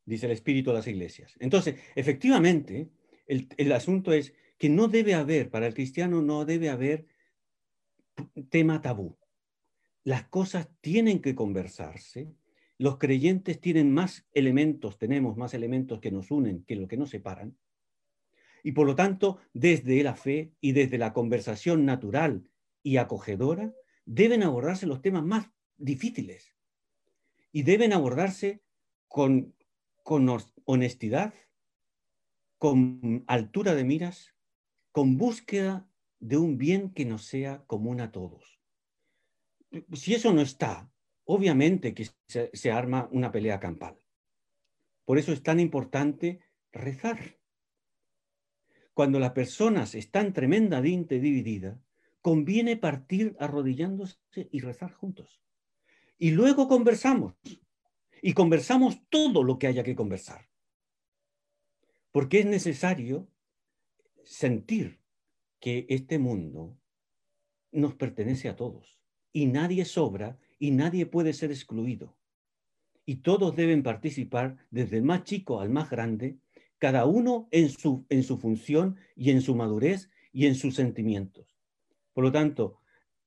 Dice 0.07 0.25
el 0.25 0.33
Espíritu 0.33 0.71
a 0.71 0.75
las 0.75 0.87
iglesias. 0.87 1.37
Entonces, 1.39 1.79
efectivamente, 1.95 2.89
el, 3.27 3.49
el 3.59 3.73
asunto 3.73 4.15
es 4.15 4.33
que 4.57 4.71
no 4.71 4.89
debe 4.89 5.13
haber, 5.13 5.51
para 5.51 5.67
el 5.67 5.75
cristiano 5.75 6.23
no 6.23 6.47
debe 6.47 6.71
haber 6.71 7.07
tema 8.49 8.81
tabú. 8.81 9.19
Las 10.03 10.29
cosas 10.29 10.71
tienen 10.81 11.21
que 11.21 11.35
conversarse, 11.35 12.35
los 12.79 12.99
creyentes 12.99 13.61
tienen 13.61 13.93
más 13.93 14.27
elementos, 14.33 14.99
tenemos 14.99 15.37
más 15.37 15.55
elementos 15.55 16.01
que 16.01 16.11
nos 16.11 16.31
unen 16.31 16.65
que 16.65 16.77
lo 16.77 16.89
que 16.89 16.97
nos 16.97 17.11
separan. 17.11 17.57
Y 18.63 18.73
por 18.73 18.87
lo 18.87 18.95
tanto, 18.95 19.39
desde 19.53 20.03
la 20.03 20.17
fe 20.17 20.53
y 20.61 20.73
desde 20.73 20.99
la 20.99 21.13
conversación 21.13 21.85
natural 21.85 22.51
y 22.83 22.97
acogedora, 22.97 23.73
deben 24.05 24.43
abordarse 24.43 24.87
los 24.87 25.03
temas 25.03 25.25
más 25.25 25.51
difíciles. 25.77 26.55
Y 27.53 27.63
deben 27.63 27.93
abordarse 27.93 28.63
con, 29.09 29.55
honestidad, 30.65 31.33
con 32.59 33.25
altura 33.27 33.75
de 33.75 33.85
miras, 33.85 34.35
con 34.93 35.17
búsqueda 35.17 35.89
de 36.21 36.37
un 36.37 36.59
bien 36.59 36.91
que 36.91 37.05
nos 37.05 37.25
sea 37.25 37.65
común 37.67 38.01
a 38.01 38.13
todos. 38.13 38.61
Si 39.93 40.15
eso 40.15 40.33
no 40.33 40.41
está, 40.41 40.91
obviamente 41.27 41.95
que 41.95 42.09
se, 42.27 42.73
arma 42.73 43.09
una 43.13 43.31
pelea 43.31 43.61
campal. 43.61 43.99
Por 45.05 45.19
eso 45.19 45.33
es 45.33 45.43
tan 45.43 45.61
importante 45.61 46.41
rezar. 46.73 47.39
Cuando 48.95 49.21
las 49.21 49.33
personas 49.33 49.95
están 49.95 50.33
tremendamente 50.33 51.21
divididas, 51.21 51.79
conviene 52.23 52.77
partir 52.77 53.37
arrodillándose 53.39 54.19
y 54.35 54.61
rezar 54.61 54.93
juntos. 54.93 55.43
Y 56.19 56.31
luego 56.31 56.67
conversamos. 56.67 57.35
Y 58.23 58.33
conversamos 58.33 59.07
todo 59.11 59.45
lo 59.45 59.59
que 59.59 59.67
haya 59.67 59.85
que 59.85 59.95
conversar. 59.95 60.49
Porque 62.11 62.41
es 62.41 62.47
necesario 62.47 63.29
sentir 64.25 65.01
que 65.61 65.87
este 65.89 66.19
mundo 66.19 66.79
nos 67.71 67.95
pertenece 67.95 68.49
a 68.49 68.57
todos 68.57 69.01
y 69.33 69.47
nadie 69.47 69.85
sobra 69.85 70.39
y 70.59 70.71
nadie 70.71 71.07
puede 71.07 71.33
ser 71.33 71.51
excluido. 71.51 72.17
Y 73.05 73.17
todos 73.17 73.55
deben 73.55 73.83
participar, 73.83 74.57
desde 74.71 74.97
el 74.97 75.05
más 75.05 75.25
chico 75.25 75.61
al 75.61 75.71
más 75.71 75.91
grande, 75.91 76.39
cada 76.79 77.07
uno 77.07 77.49
en 77.51 77.69
su, 77.69 78.05
en 78.09 78.23
su 78.23 78.39
función 78.39 78.97
y 79.15 79.31
en 79.31 79.41
su 79.41 79.55
madurez 79.55 80.11
y 80.33 80.47
en 80.47 80.55
sus 80.55 80.75
sentimientos. 80.75 81.57
Por 82.13 82.25
lo 82.25 82.33
tanto, 82.33 82.81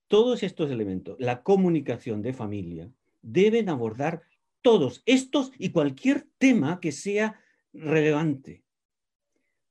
todos 0.08 0.44
estos 0.44 0.70
elementos, 0.70 1.16
la 1.20 1.44
comunicación 1.44 2.22
de 2.22 2.34
familia, 2.34 2.92
deben 3.22 3.70
abordar 3.70 4.24
todos 4.62 5.02
estos 5.06 5.52
y 5.58 5.70
cualquier 5.70 6.28
tema 6.38 6.80
que 6.80 6.92
sea 6.92 7.40
relevante, 7.74 8.64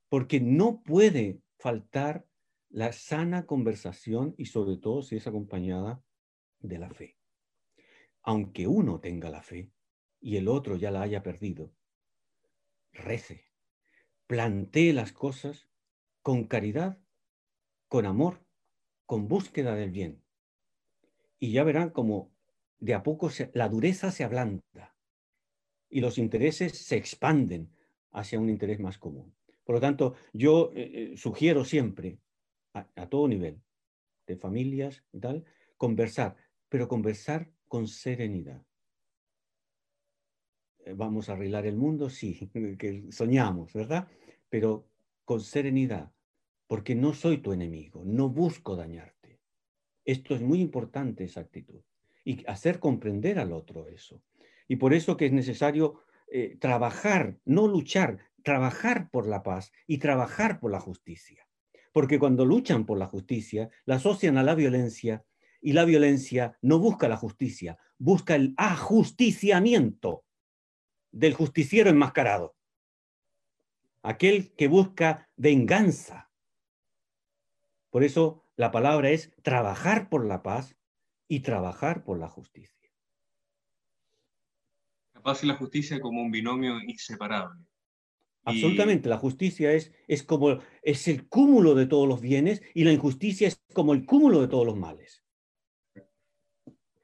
porque 0.09 0.41
no 0.41 0.83
puede 0.83 1.41
faltar 1.59 2.25
la 2.71 2.93
sana 2.93 3.47
conversación 3.47 4.35
y 4.39 4.47
sobre 4.47 4.77
todo 4.77 5.03
si 5.03 5.17
es 5.17 5.27
acompañada 5.27 6.03
de 6.61 6.79
la 6.79 6.91
fe 6.91 7.18
aunque 8.29 8.67
uno 8.67 9.01
tenga 9.01 9.31
la 9.31 9.41
fe 9.41 9.73
y 10.21 10.37
el 10.37 10.49
otro 10.49 10.77
ya 10.77 10.91
la 10.91 11.01
haya 11.01 11.23
perdido, 11.23 11.73
rece, 12.93 13.47
plantee 14.27 14.93
las 14.93 15.13
cosas 15.13 15.71
con 16.21 16.45
caridad, 16.45 16.99
con 17.89 18.05
amor, 18.05 18.45
con 19.07 19.29
búsqueda 19.29 19.75
del 19.75 19.93
bien. 19.93 20.23
Y 21.39 21.53
ya 21.53 21.65
verán 21.65 21.89
como 21.89 22.31
de 22.81 22.93
a 22.93 23.03
poco 23.03 23.31
la 23.55 23.71
dureza 23.71 24.11
se 24.11 24.25
ablanda 24.25 24.95
y 25.89 26.03
los 26.03 26.19
intereses 26.19 26.77
se 26.77 26.97
expanden 26.97 27.73
hacia 28.11 28.39
un 28.39 28.51
interés 28.51 28.79
más 28.79 28.99
común. 28.99 29.35
Por 29.65 29.77
lo 29.77 29.81
tanto, 29.81 30.17
yo 30.35 30.71
eh, 30.75 30.91
eh, 30.93 31.17
sugiero 31.17 31.65
siempre, 31.65 32.19
a, 32.75 32.87
a, 32.95 33.09
todo 33.09 33.27
nivel, 33.27 33.63
de 34.27 34.37
familias 34.37 35.03
y 35.13 35.21
tal, 35.21 35.47
conversar, 35.79 36.37
pero 36.69 36.89
conversar 36.89 37.51
con 37.69 37.87
serenidad. 37.87 38.65
Eh, 40.85 40.95
vamos 40.95 41.29
a 41.29 41.35
arreglar 41.35 41.67
el 41.67 41.77
mundo, 41.77 42.11
sí, 42.11 42.51
que 42.79 43.13
soñamos, 43.13 43.73
¿verdad? 43.73 44.09
Pero 44.49 44.89
con 45.25 45.41
serenidad, 45.41 46.13
porque 46.67 46.95
no 46.95 47.13
soy 47.15 47.39
tu 47.39 47.53
enemigo, 47.53 48.03
no 48.05 48.29
busco 48.29 48.77
dañarte. 48.77 49.41
Esto 50.05 50.35
es 50.35 50.41
muy 50.41 50.61
importante, 50.61 51.25
esa 51.25 51.41
actitud. 51.41 51.83
Y 52.25 52.45
hacer 52.47 52.79
comprender 52.79 53.39
al 53.39 53.53
otro 53.53 53.89
eso. 53.89 54.23
Y 54.67 54.77
por 54.77 54.95
eso 54.95 55.17
que 55.17 55.27
es 55.27 55.33
necesario 55.33 56.03
eh, 56.31 56.57
trabajar, 56.61 57.39
no 57.45 57.69
luchar, 57.69 58.19
trabajar 58.43 59.11
por 59.11 59.27
la 59.27 59.43
paz 59.43 59.73
y 59.87 59.99
trabajar 59.99 60.61
por 60.61 60.71
la 60.71 60.81
justicia. 60.81 61.47
Porque 61.93 62.19
cuando 62.19 62.45
luchan 62.45 62.87
por 62.87 62.99
la 62.99 63.07
justicia, 63.07 63.71
la 63.85 63.97
asocian 63.97 64.39
a 64.39 64.43
la 64.43 64.55
violencia 64.55 65.25
y 65.61 65.73
la 65.73 65.85
violencia 65.85 66.57
no 66.63 66.79
busca 66.79 67.09
la 67.09 67.17
justicia, 67.17 67.79
busca 67.99 68.35
el 68.35 68.55
ajusticiamiento 68.57 70.25
del 71.11 71.35
justiciero 71.35 71.91
enmascarado. 71.91 72.57
Aquel 74.03 74.55
que 74.55 74.69
busca 74.69 75.29
venganza. 75.37 76.31
Por 77.91 78.05
eso 78.05 78.45
la 78.57 78.71
palabra 78.71 79.11
es 79.11 79.33
trabajar 79.43 80.09
por 80.09 80.25
la 80.25 80.43
paz 80.43 80.77
y 81.27 81.41
trabajar 81.41 82.05
por 82.05 82.19
la 82.19 82.29
justicia. 82.29 82.75
La 85.15 85.23
paz 85.23 85.43
y 85.43 85.47
la 85.47 85.57
justicia 85.57 86.01
como 86.01 86.23
un 86.23 86.31
binomio 86.31 86.81
inseparable. 86.81 87.65
Absolutamente, 88.45 89.11
la 89.11 89.19
justicia 89.19 89.73
es, 89.73 89.93
es 90.07 90.23
como 90.23 90.61
es 90.83 91.09
el 91.09 91.29
cúmulo 91.29 91.75
de 91.75 91.87
todos 91.87 92.09
los 92.09 92.21
bienes 92.21 92.63
y 92.73 92.85
la 92.85 92.93
injusticia 92.93 93.49
es 93.49 93.61
como 93.75 93.93
el 93.93 94.07
cúmulo 94.07 94.41
de 94.41 94.49
todos 94.49 94.65
los 94.65 94.77
males. 94.77 95.23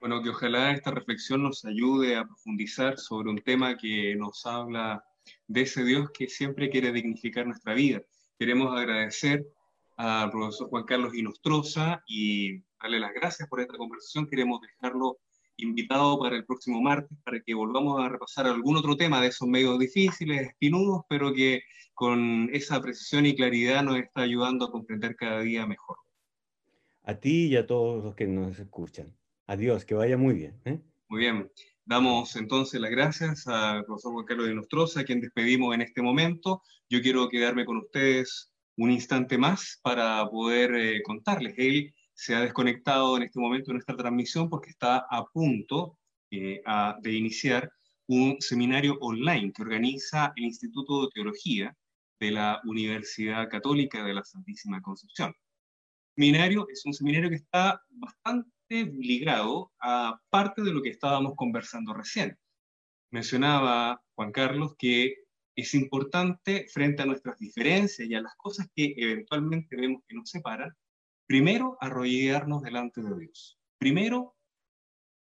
Bueno, 0.05 0.23
que 0.23 0.29
ojalá 0.29 0.73
esta 0.73 0.91
reflexión 0.91 1.43
nos 1.43 1.65
ayude 1.65 2.15
a 2.15 2.27
profundizar 2.27 2.99
sobre 2.99 3.31
un 3.31 3.39
tema 3.39 3.79
que 3.79 4.15
nos 4.17 4.45
habla 4.45 5.03
de 5.47 5.63
ese 5.63 5.83
Dios 5.83 6.11
que 6.11 6.29
siempre 6.29 6.69
quiere 6.69 6.93
dignificar 6.93 7.47
nuestra 7.47 7.73
vida. 7.73 8.03
Queremos 8.39 8.79
agradecer 8.79 9.47
al 9.97 10.31
profesor 10.31 10.69
Juan 10.69 10.85
Carlos 10.85 11.15
Inostroza 11.15 12.03
y 12.07 12.59
darle 12.83 13.01
las 13.01 13.15
gracias 13.15 13.49
por 13.49 13.63
esta 13.63 13.79
conversación. 13.79 14.27
Queremos 14.27 14.61
dejarlo 14.61 15.21
invitado 15.57 16.19
para 16.19 16.37
el 16.37 16.45
próximo 16.45 16.83
martes 16.83 17.17
para 17.25 17.41
que 17.41 17.55
volvamos 17.55 17.99
a 17.99 18.11
repasar 18.11 18.47
algún 18.47 18.77
otro 18.77 18.99
tema 18.99 19.23
de 19.23 19.29
esos 19.29 19.49
medios 19.49 19.79
difíciles, 19.79 20.49
espinudos, 20.49 21.05
pero 21.09 21.33
que 21.33 21.63
con 21.95 22.51
esa 22.53 22.79
precisión 22.83 23.25
y 23.25 23.35
claridad 23.35 23.83
nos 23.83 23.97
está 23.97 24.21
ayudando 24.21 24.67
a 24.67 24.71
comprender 24.71 25.17
cada 25.17 25.41
día 25.41 25.67
mejor. 25.67 25.97
A 27.05 27.15
ti 27.15 27.47
y 27.47 27.57
a 27.57 27.67
todos 27.67 28.05
los 28.05 28.15
que 28.15 28.27
nos 28.27 28.59
escuchan. 28.59 29.11
Adiós, 29.47 29.85
que 29.85 29.95
vaya 29.95 30.17
muy 30.17 30.35
bien. 30.35 30.61
¿eh? 30.65 30.81
Muy 31.09 31.21
bien. 31.21 31.51
Damos 31.85 32.35
entonces 32.37 32.81
las 32.81 32.91
gracias 32.91 33.47
al 33.47 33.85
profesor 33.85 34.13
Juan 34.13 34.25
Carlos 34.25 34.47
de 34.47 34.55
Nostroza, 34.55 35.01
a 35.01 35.05
quien 35.05 35.21
despedimos 35.21 35.75
en 35.75 35.83
este 35.83 36.01
momento. 36.01 36.63
Yo 36.89 37.03
quiero 37.03 37.29
quedarme 37.29 37.67
con 37.67 37.77
ustedes 37.77 38.51
un 38.77 38.91
instante 38.91 39.37
más 39.37 39.79
para 39.83 40.27
poder 40.31 40.75
eh, 40.75 41.03
contarles. 41.03 41.55
Él 41.59 41.95
se 42.15 42.35
ha 42.35 42.41
desconectado 42.41 43.19
en 43.19 43.25
este 43.25 43.39
momento 43.39 43.67
de 43.67 43.75
nuestra 43.75 43.97
transmisión 43.97 44.49
porque 44.49 44.71
está 44.71 45.05
a 45.11 45.25
punto 45.27 45.99
eh, 46.31 46.63
de 47.03 47.13
iniciar 47.13 47.71
un 48.07 48.41
seminario 48.41 48.97
online 49.01 49.53
que 49.53 49.63
organiza 49.63 50.33
el 50.37 50.45
Instituto 50.45 51.03
de 51.03 51.09
Teología 51.13 51.77
de 52.19 52.31
la 52.31 52.61
Universidad 52.65 53.49
Católica 53.51 54.03
de 54.03 54.15
la 54.15 54.25
Santísima 54.25 54.81
Concepción. 54.81 55.35
Seminario 56.17 56.67
es 56.71 56.85
un 56.87 56.95
seminario 56.95 57.29
que 57.29 57.37
está 57.37 57.81
bastante 57.91 58.54
ligado 58.69 59.73
a 59.81 60.21
parte 60.31 60.63
de 60.63 60.73
lo 60.73 60.83
que 60.83 60.91
estábamos 60.91 61.35
conversando 61.37 61.93
recién. 61.93 62.39
Mencionaba 63.11 64.03
Juan 64.15 64.33
Carlos 64.33 64.75
que 64.79 65.25
es 65.57 65.75
importante 65.75 66.67
frente 66.73 67.03
a 67.03 67.07
nuestras 67.07 67.39
diferencias 67.39 68.09
y 68.09 68.15
a 68.15 68.21
las 68.21 68.35
cosas 68.37 68.69
que 68.75 68.95
eventualmente 68.97 69.77
vemos 69.77 70.03
que 70.09 70.17
nos 70.17 70.31
separan, 70.31 70.73
primero 71.27 71.77
arrodillarnos 71.81 72.63
delante 72.63 73.03
de 73.03 73.17
Dios. 73.17 73.59
Primero 73.79 74.37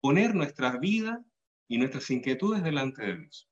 poner 0.00 0.34
nuestras 0.34 0.78
vidas 0.80 1.18
y 1.68 1.78
nuestras 1.78 2.10
inquietudes 2.10 2.62
delante 2.62 3.02
de 3.02 3.16
Dios. 3.16 3.48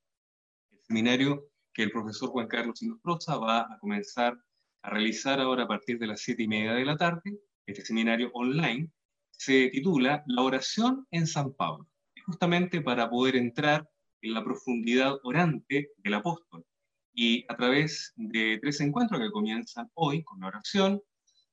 El 0.71 0.81
seminario 0.83 1.49
que 1.73 1.85
el 1.85 1.91
profesor 1.91 2.31
Juan 2.31 2.49
Carlos 2.49 2.83
Inostroza 2.83 3.37
va 3.38 3.61
a 3.61 3.79
comenzar 3.79 4.37
a 4.83 4.91
realizar 4.91 5.41
ahora 5.41 5.64
a 5.64 5.69
partir 5.69 5.99
de 5.99 6.07
las 6.07 6.21
siete 6.21 6.43
y 6.43 6.49
media 6.49 6.73
de 6.73 6.85
la 6.85 6.97
tarde, 6.97 7.38
este 7.67 7.85
seminario 7.85 8.31
online, 8.33 8.91
se 9.38 9.68
titula 9.68 10.24
La 10.27 10.42
oración 10.42 11.07
en 11.12 11.27
San 11.27 11.55
Pablo, 11.55 11.87
justamente 12.27 12.81
para 12.81 13.09
poder 13.09 13.37
entrar 13.37 13.88
en 14.20 14.35
la 14.35 14.42
profundidad 14.42 15.18
orante 15.22 15.90
del 15.98 16.14
apóstol. 16.14 16.66
Y 17.14 17.44
a 17.48 17.57
través 17.57 18.12
de 18.16 18.59
tres 18.61 18.81
encuentros 18.81 19.20
que 19.20 19.31
comienzan 19.31 19.88
hoy 19.94 20.24
con 20.24 20.40
la 20.40 20.48
oración, 20.48 21.01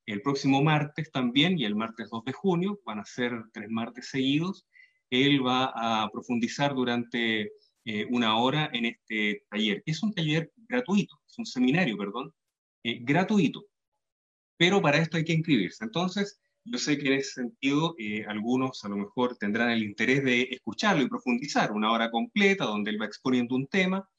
el 0.07 0.21
próximo 0.21 0.63
martes 0.63 1.11
también 1.11 1.59
y 1.59 1.65
el 1.65 1.75
martes 1.75 2.09
2 2.09 2.25
de 2.25 2.33
junio, 2.33 2.79
van 2.85 2.99
a 2.99 3.05
ser 3.05 3.31
tres 3.53 3.69
martes 3.69 4.09
seguidos, 4.09 4.67
él 5.11 5.45
va 5.45 5.71
a 5.75 6.09
profundizar 6.09 6.73
durante 6.73 7.51
eh, 7.85 8.05
una 8.09 8.37
hora 8.37 8.69
en 8.73 8.85
este 8.85 9.45
taller, 9.49 9.83
es 9.85 10.01
un 10.01 10.13
taller 10.13 10.51
gratuito, 10.67 11.19
es 11.27 11.37
un 11.37 11.45
seminario, 11.45 11.97
perdón, 11.97 12.33
eh, 12.83 12.99
gratuito. 13.01 13.63
Pero 14.57 14.81
para 14.81 14.97
esto 14.97 15.17
hay 15.17 15.23
que 15.23 15.33
inscribirse. 15.33 15.83
Entonces, 15.83 16.39
yo 16.65 16.79
sé 16.79 16.97
que 16.97 17.07
en 17.07 17.13
ese 17.13 17.31
sentido 17.31 17.95
eh, 17.99 18.25
algunos 18.27 18.83
a 18.83 18.89
lo 18.89 18.97
mejor 18.97 19.37
tendrán 19.37 19.69
el 19.69 19.83
interés 19.83 20.23
de 20.23 20.41
escucharlo 20.51 21.03
y 21.03 21.07
profundizar 21.07 21.71
una 21.71 21.91
hora 21.91 22.09
completa 22.09 22.65
donde 22.65 22.89
él 22.91 23.01
va 23.01 23.05
exponiendo 23.05 23.55
un 23.55 23.67
tema. 23.67 24.09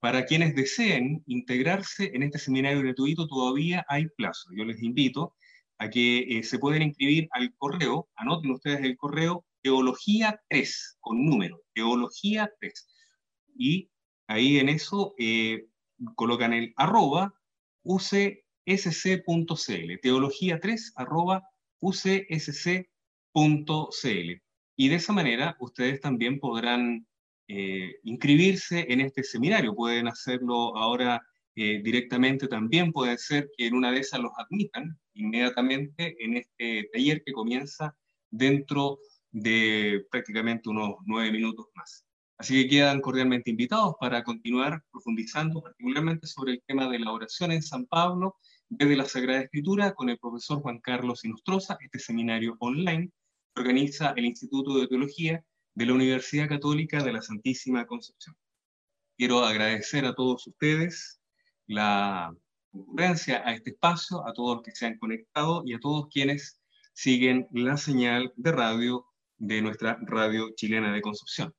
Para 0.00 0.24
quienes 0.24 0.54
deseen 0.54 1.22
integrarse 1.26 2.10
en 2.14 2.22
este 2.22 2.38
seminario 2.38 2.80
gratuito 2.80 3.28
todavía 3.28 3.84
hay 3.86 4.06
plazo. 4.16 4.48
Yo 4.56 4.64
les 4.64 4.82
invito 4.82 5.34
a 5.76 5.90
que 5.90 6.38
eh, 6.38 6.42
se 6.42 6.58
pueden 6.58 6.82
inscribir 6.82 7.28
al 7.32 7.54
correo, 7.56 8.08
anoten 8.16 8.50
ustedes 8.52 8.80
el 8.80 8.96
correo 8.96 9.44
teología 9.62 10.40
3 10.48 10.96
con 11.00 11.22
número, 11.24 11.62
teología 11.74 12.50
3. 12.60 12.88
Y 13.56 13.90
ahí 14.26 14.58
en 14.58 14.70
eso 14.70 15.14
eh, 15.18 15.66
colocan 16.14 16.54
el 16.54 16.72
arroba 16.76 17.34
ucsc.cl, 17.82 18.40
teología 20.00 20.60
3 20.60 20.92
arroba 20.96 21.42
ucsc.cl. 21.80 22.92
Y 24.76 24.88
de 24.88 24.94
esa 24.94 25.12
manera 25.12 25.56
ustedes 25.60 26.00
también 26.00 26.40
podrán 26.40 27.06
eh, 27.48 27.96
inscribirse 28.04 28.86
en 28.88 29.00
este 29.00 29.22
seminario. 29.24 29.74
Pueden 29.74 30.08
hacerlo 30.08 30.76
ahora 30.76 31.20
eh, 31.56 31.80
directamente 31.82 32.48
también. 32.48 32.92
Puede 32.92 33.18
ser 33.18 33.50
que 33.56 33.66
en 33.66 33.74
una 33.74 33.92
de 33.92 34.00
esas 34.00 34.20
los 34.20 34.32
admitan 34.36 34.98
inmediatamente 35.14 36.16
en 36.20 36.36
este 36.36 36.88
taller 36.92 37.22
que 37.24 37.32
comienza 37.32 37.94
dentro 38.30 38.98
de 39.32 40.06
prácticamente 40.10 40.68
unos 40.68 40.96
nueve 41.04 41.32
minutos 41.32 41.66
más. 41.74 42.06
Así 42.38 42.62
que 42.62 42.68
quedan 42.70 43.00
cordialmente 43.00 43.50
invitados 43.50 43.96
para 44.00 44.24
continuar 44.24 44.82
profundizando 44.90 45.60
particularmente 45.60 46.26
sobre 46.26 46.52
el 46.52 46.62
tema 46.66 46.88
de 46.88 46.98
la 46.98 47.12
oración 47.12 47.52
en 47.52 47.62
San 47.62 47.84
Pablo 47.84 48.36
desde 48.70 48.96
la 48.96 49.04
Sagrada 49.04 49.42
Escritura 49.42 49.94
con 49.94 50.08
el 50.10 50.18
profesor 50.18 50.62
Juan 50.62 50.78
Carlos 50.78 51.24
Inostroza, 51.24 51.76
este 51.80 51.98
seminario 51.98 52.56
online 52.60 53.10
organiza 53.56 54.14
el 54.16 54.24
Instituto 54.24 54.78
de 54.78 54.86
Teología 54.86 55.44
de 55.74 55.86
la 55.86 55.94
Universidad 55.94 56.48
Católica 56.48 57.02
de 57.02 57.12
la 57.12 57.20
Santísima 57.20 57.84
Concepción. 57.86 58.36
Quiero 59.18 59.44
agradecer 59.44 60.06
a 60.06 60.14
todos 60.14 60.46
ustedes 60.46 61.20
la 61.66 62.32
concurrencia 62.70 63.42
a 63.44 63.54
este 63.54 63.70
espacio, 63.70 64.24
a 64.26 64.32
todos 64.32 64.58
los 64.58 64.64
que 64.64 64.70
se 64.70 64.86
han 64.86 64.98
conectado 64.98 65.62
y 65.66 65.74
a 65.74 65.80
todos 65.80 66.06
quienes 66.08 66.60
siguen 66.92 67.48
la 67.50 67.76
señal 67.76 68.32
de 68.36 68.52
radio 68.52 69.04
de 69.36 69.62
nuestra 69.62 69.98
radio 70.02 70.54
chilena 70.54 70.92
de 70.92 71.02
Concepción. 71.02 71.52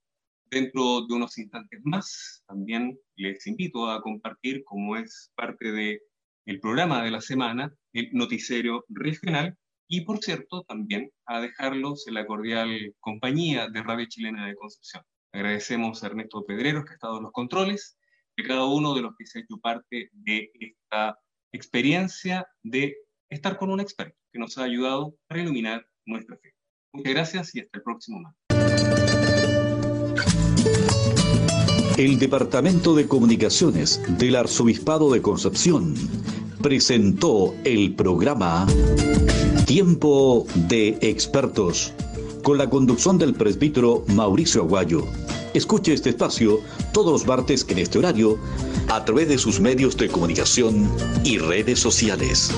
Dentro 0.45 1.05
de 1.05 1.13
unos 1.13 1.37
instantes 1.37 1.81
más, 1.83 2.43
también 2.47 2.97
les 3.15 3.45
invito 3.47 3.89
a 3.89 4.01
compartir, 4.01 4.63
como 4.63 4.95
es 4.95 5.31
parte 5.35 5.71
de 5.73 6.01
el 6.45 6.59
programa 6.59 7.03
de 7.03 7.11
la 7.11 7.21
semana, 7.21 7.73
el 7.93 8.09
noticiero 8.13 8.85
regional, 8.89 9.57
y 9.87 10.01
por 10.01 10.19
cierto, 10.19 10.63
también 10.63 11.11
a 11.25 11.41
dejarlos 11.41 12.07
en 12.07 12.13
la 12.13 12.25
cordial 12.25 12.95
compañía 12.99 13.67
de 13.67 13.83
Radio 13.83 14.05
Chilena 14.07 14.47
de 14.47 14.55
Concepción. 14.55 15.03
Agradecemos 15.33 16.03
a 16.03 16.07
Ernesto 16.07 16.45
Pedreros, 16.45 16.85
que 16.85 16.91
ha 16.91 16.93
estado 16.93 17.17
en 17.17 17.23
los 17.23 17.31
controles, 17.31 17.97
de 18.37 18.43
cada 18.43 18.65
uno 18.65 18.93
de 18.93 19.01
los 19.01 19.15
que 19.17 19.25
se 19.25 19.39
ha 19.39 19.41
hecho 19.41 19.57
parte 19.57 20.09
de 20.13 20.51
esta 20.59 21.17
experiencia 21.51 22.47
de 22.63 22.95
estar 23.29 23.57
con 23.57 23.69
un 23.69 23.81
experto 23.81 24.17
que 24.31 24.39
nos 24.39 24.57
ha 24.57 24.63
ayudado 24.63 25.13
a 25.29 25.37
iluminar 25.37 25.85
nuestra 26.05 26.37
fe. 26.37 26.53
Muchas 26.93 27.13
gracias 27.13 27.55
y 27.55 27.59
hasta 27.59 27.77
el 27.77 27.83
próximo 27.83 28.21
martes. 28.21 28.41
El 31.97 32.17
Departamento 32.17 32.95
de 32.95 33.07
Comunicaciones 33.07 34.01
del 34.17 34.35
Arzobispado 34.37 35.11
de 35.11 35.21
Concepción 35.21 35.93
presentó 36.61 37.53
el 37.63 37.93
programa 37.95 38.67
Tiempo 39.65 40.45
de 40.67 40.97
Expertos 41.01 41.93
con 42.43 42.57
la 42.57 42.69
conducción 42.69 43.17
del 43.17 43.33
presbítero 43.33 44.03
Mauricio 44.07 44.61
Aguayo. 44.61 45.05
Escuche 45.53 45.93
este 45.93 46.09
espacio 46.09 46.59
todos 46.93 47.11
los 47.11 47.27
martes 47.27 47.65
en 47.69 47.79
este 47.79 47.97
horario 47.99 48.37
a 48.89 49.03
través 49.03 49.29
de 49.29 49.37
sus 49.37 49.59
medios 49.59 49.97
de 49.97 50.09
comunicación 50.09 50.89
y 51.23 51.37
redes 51.37 51.79
sociales. 51.79 52.51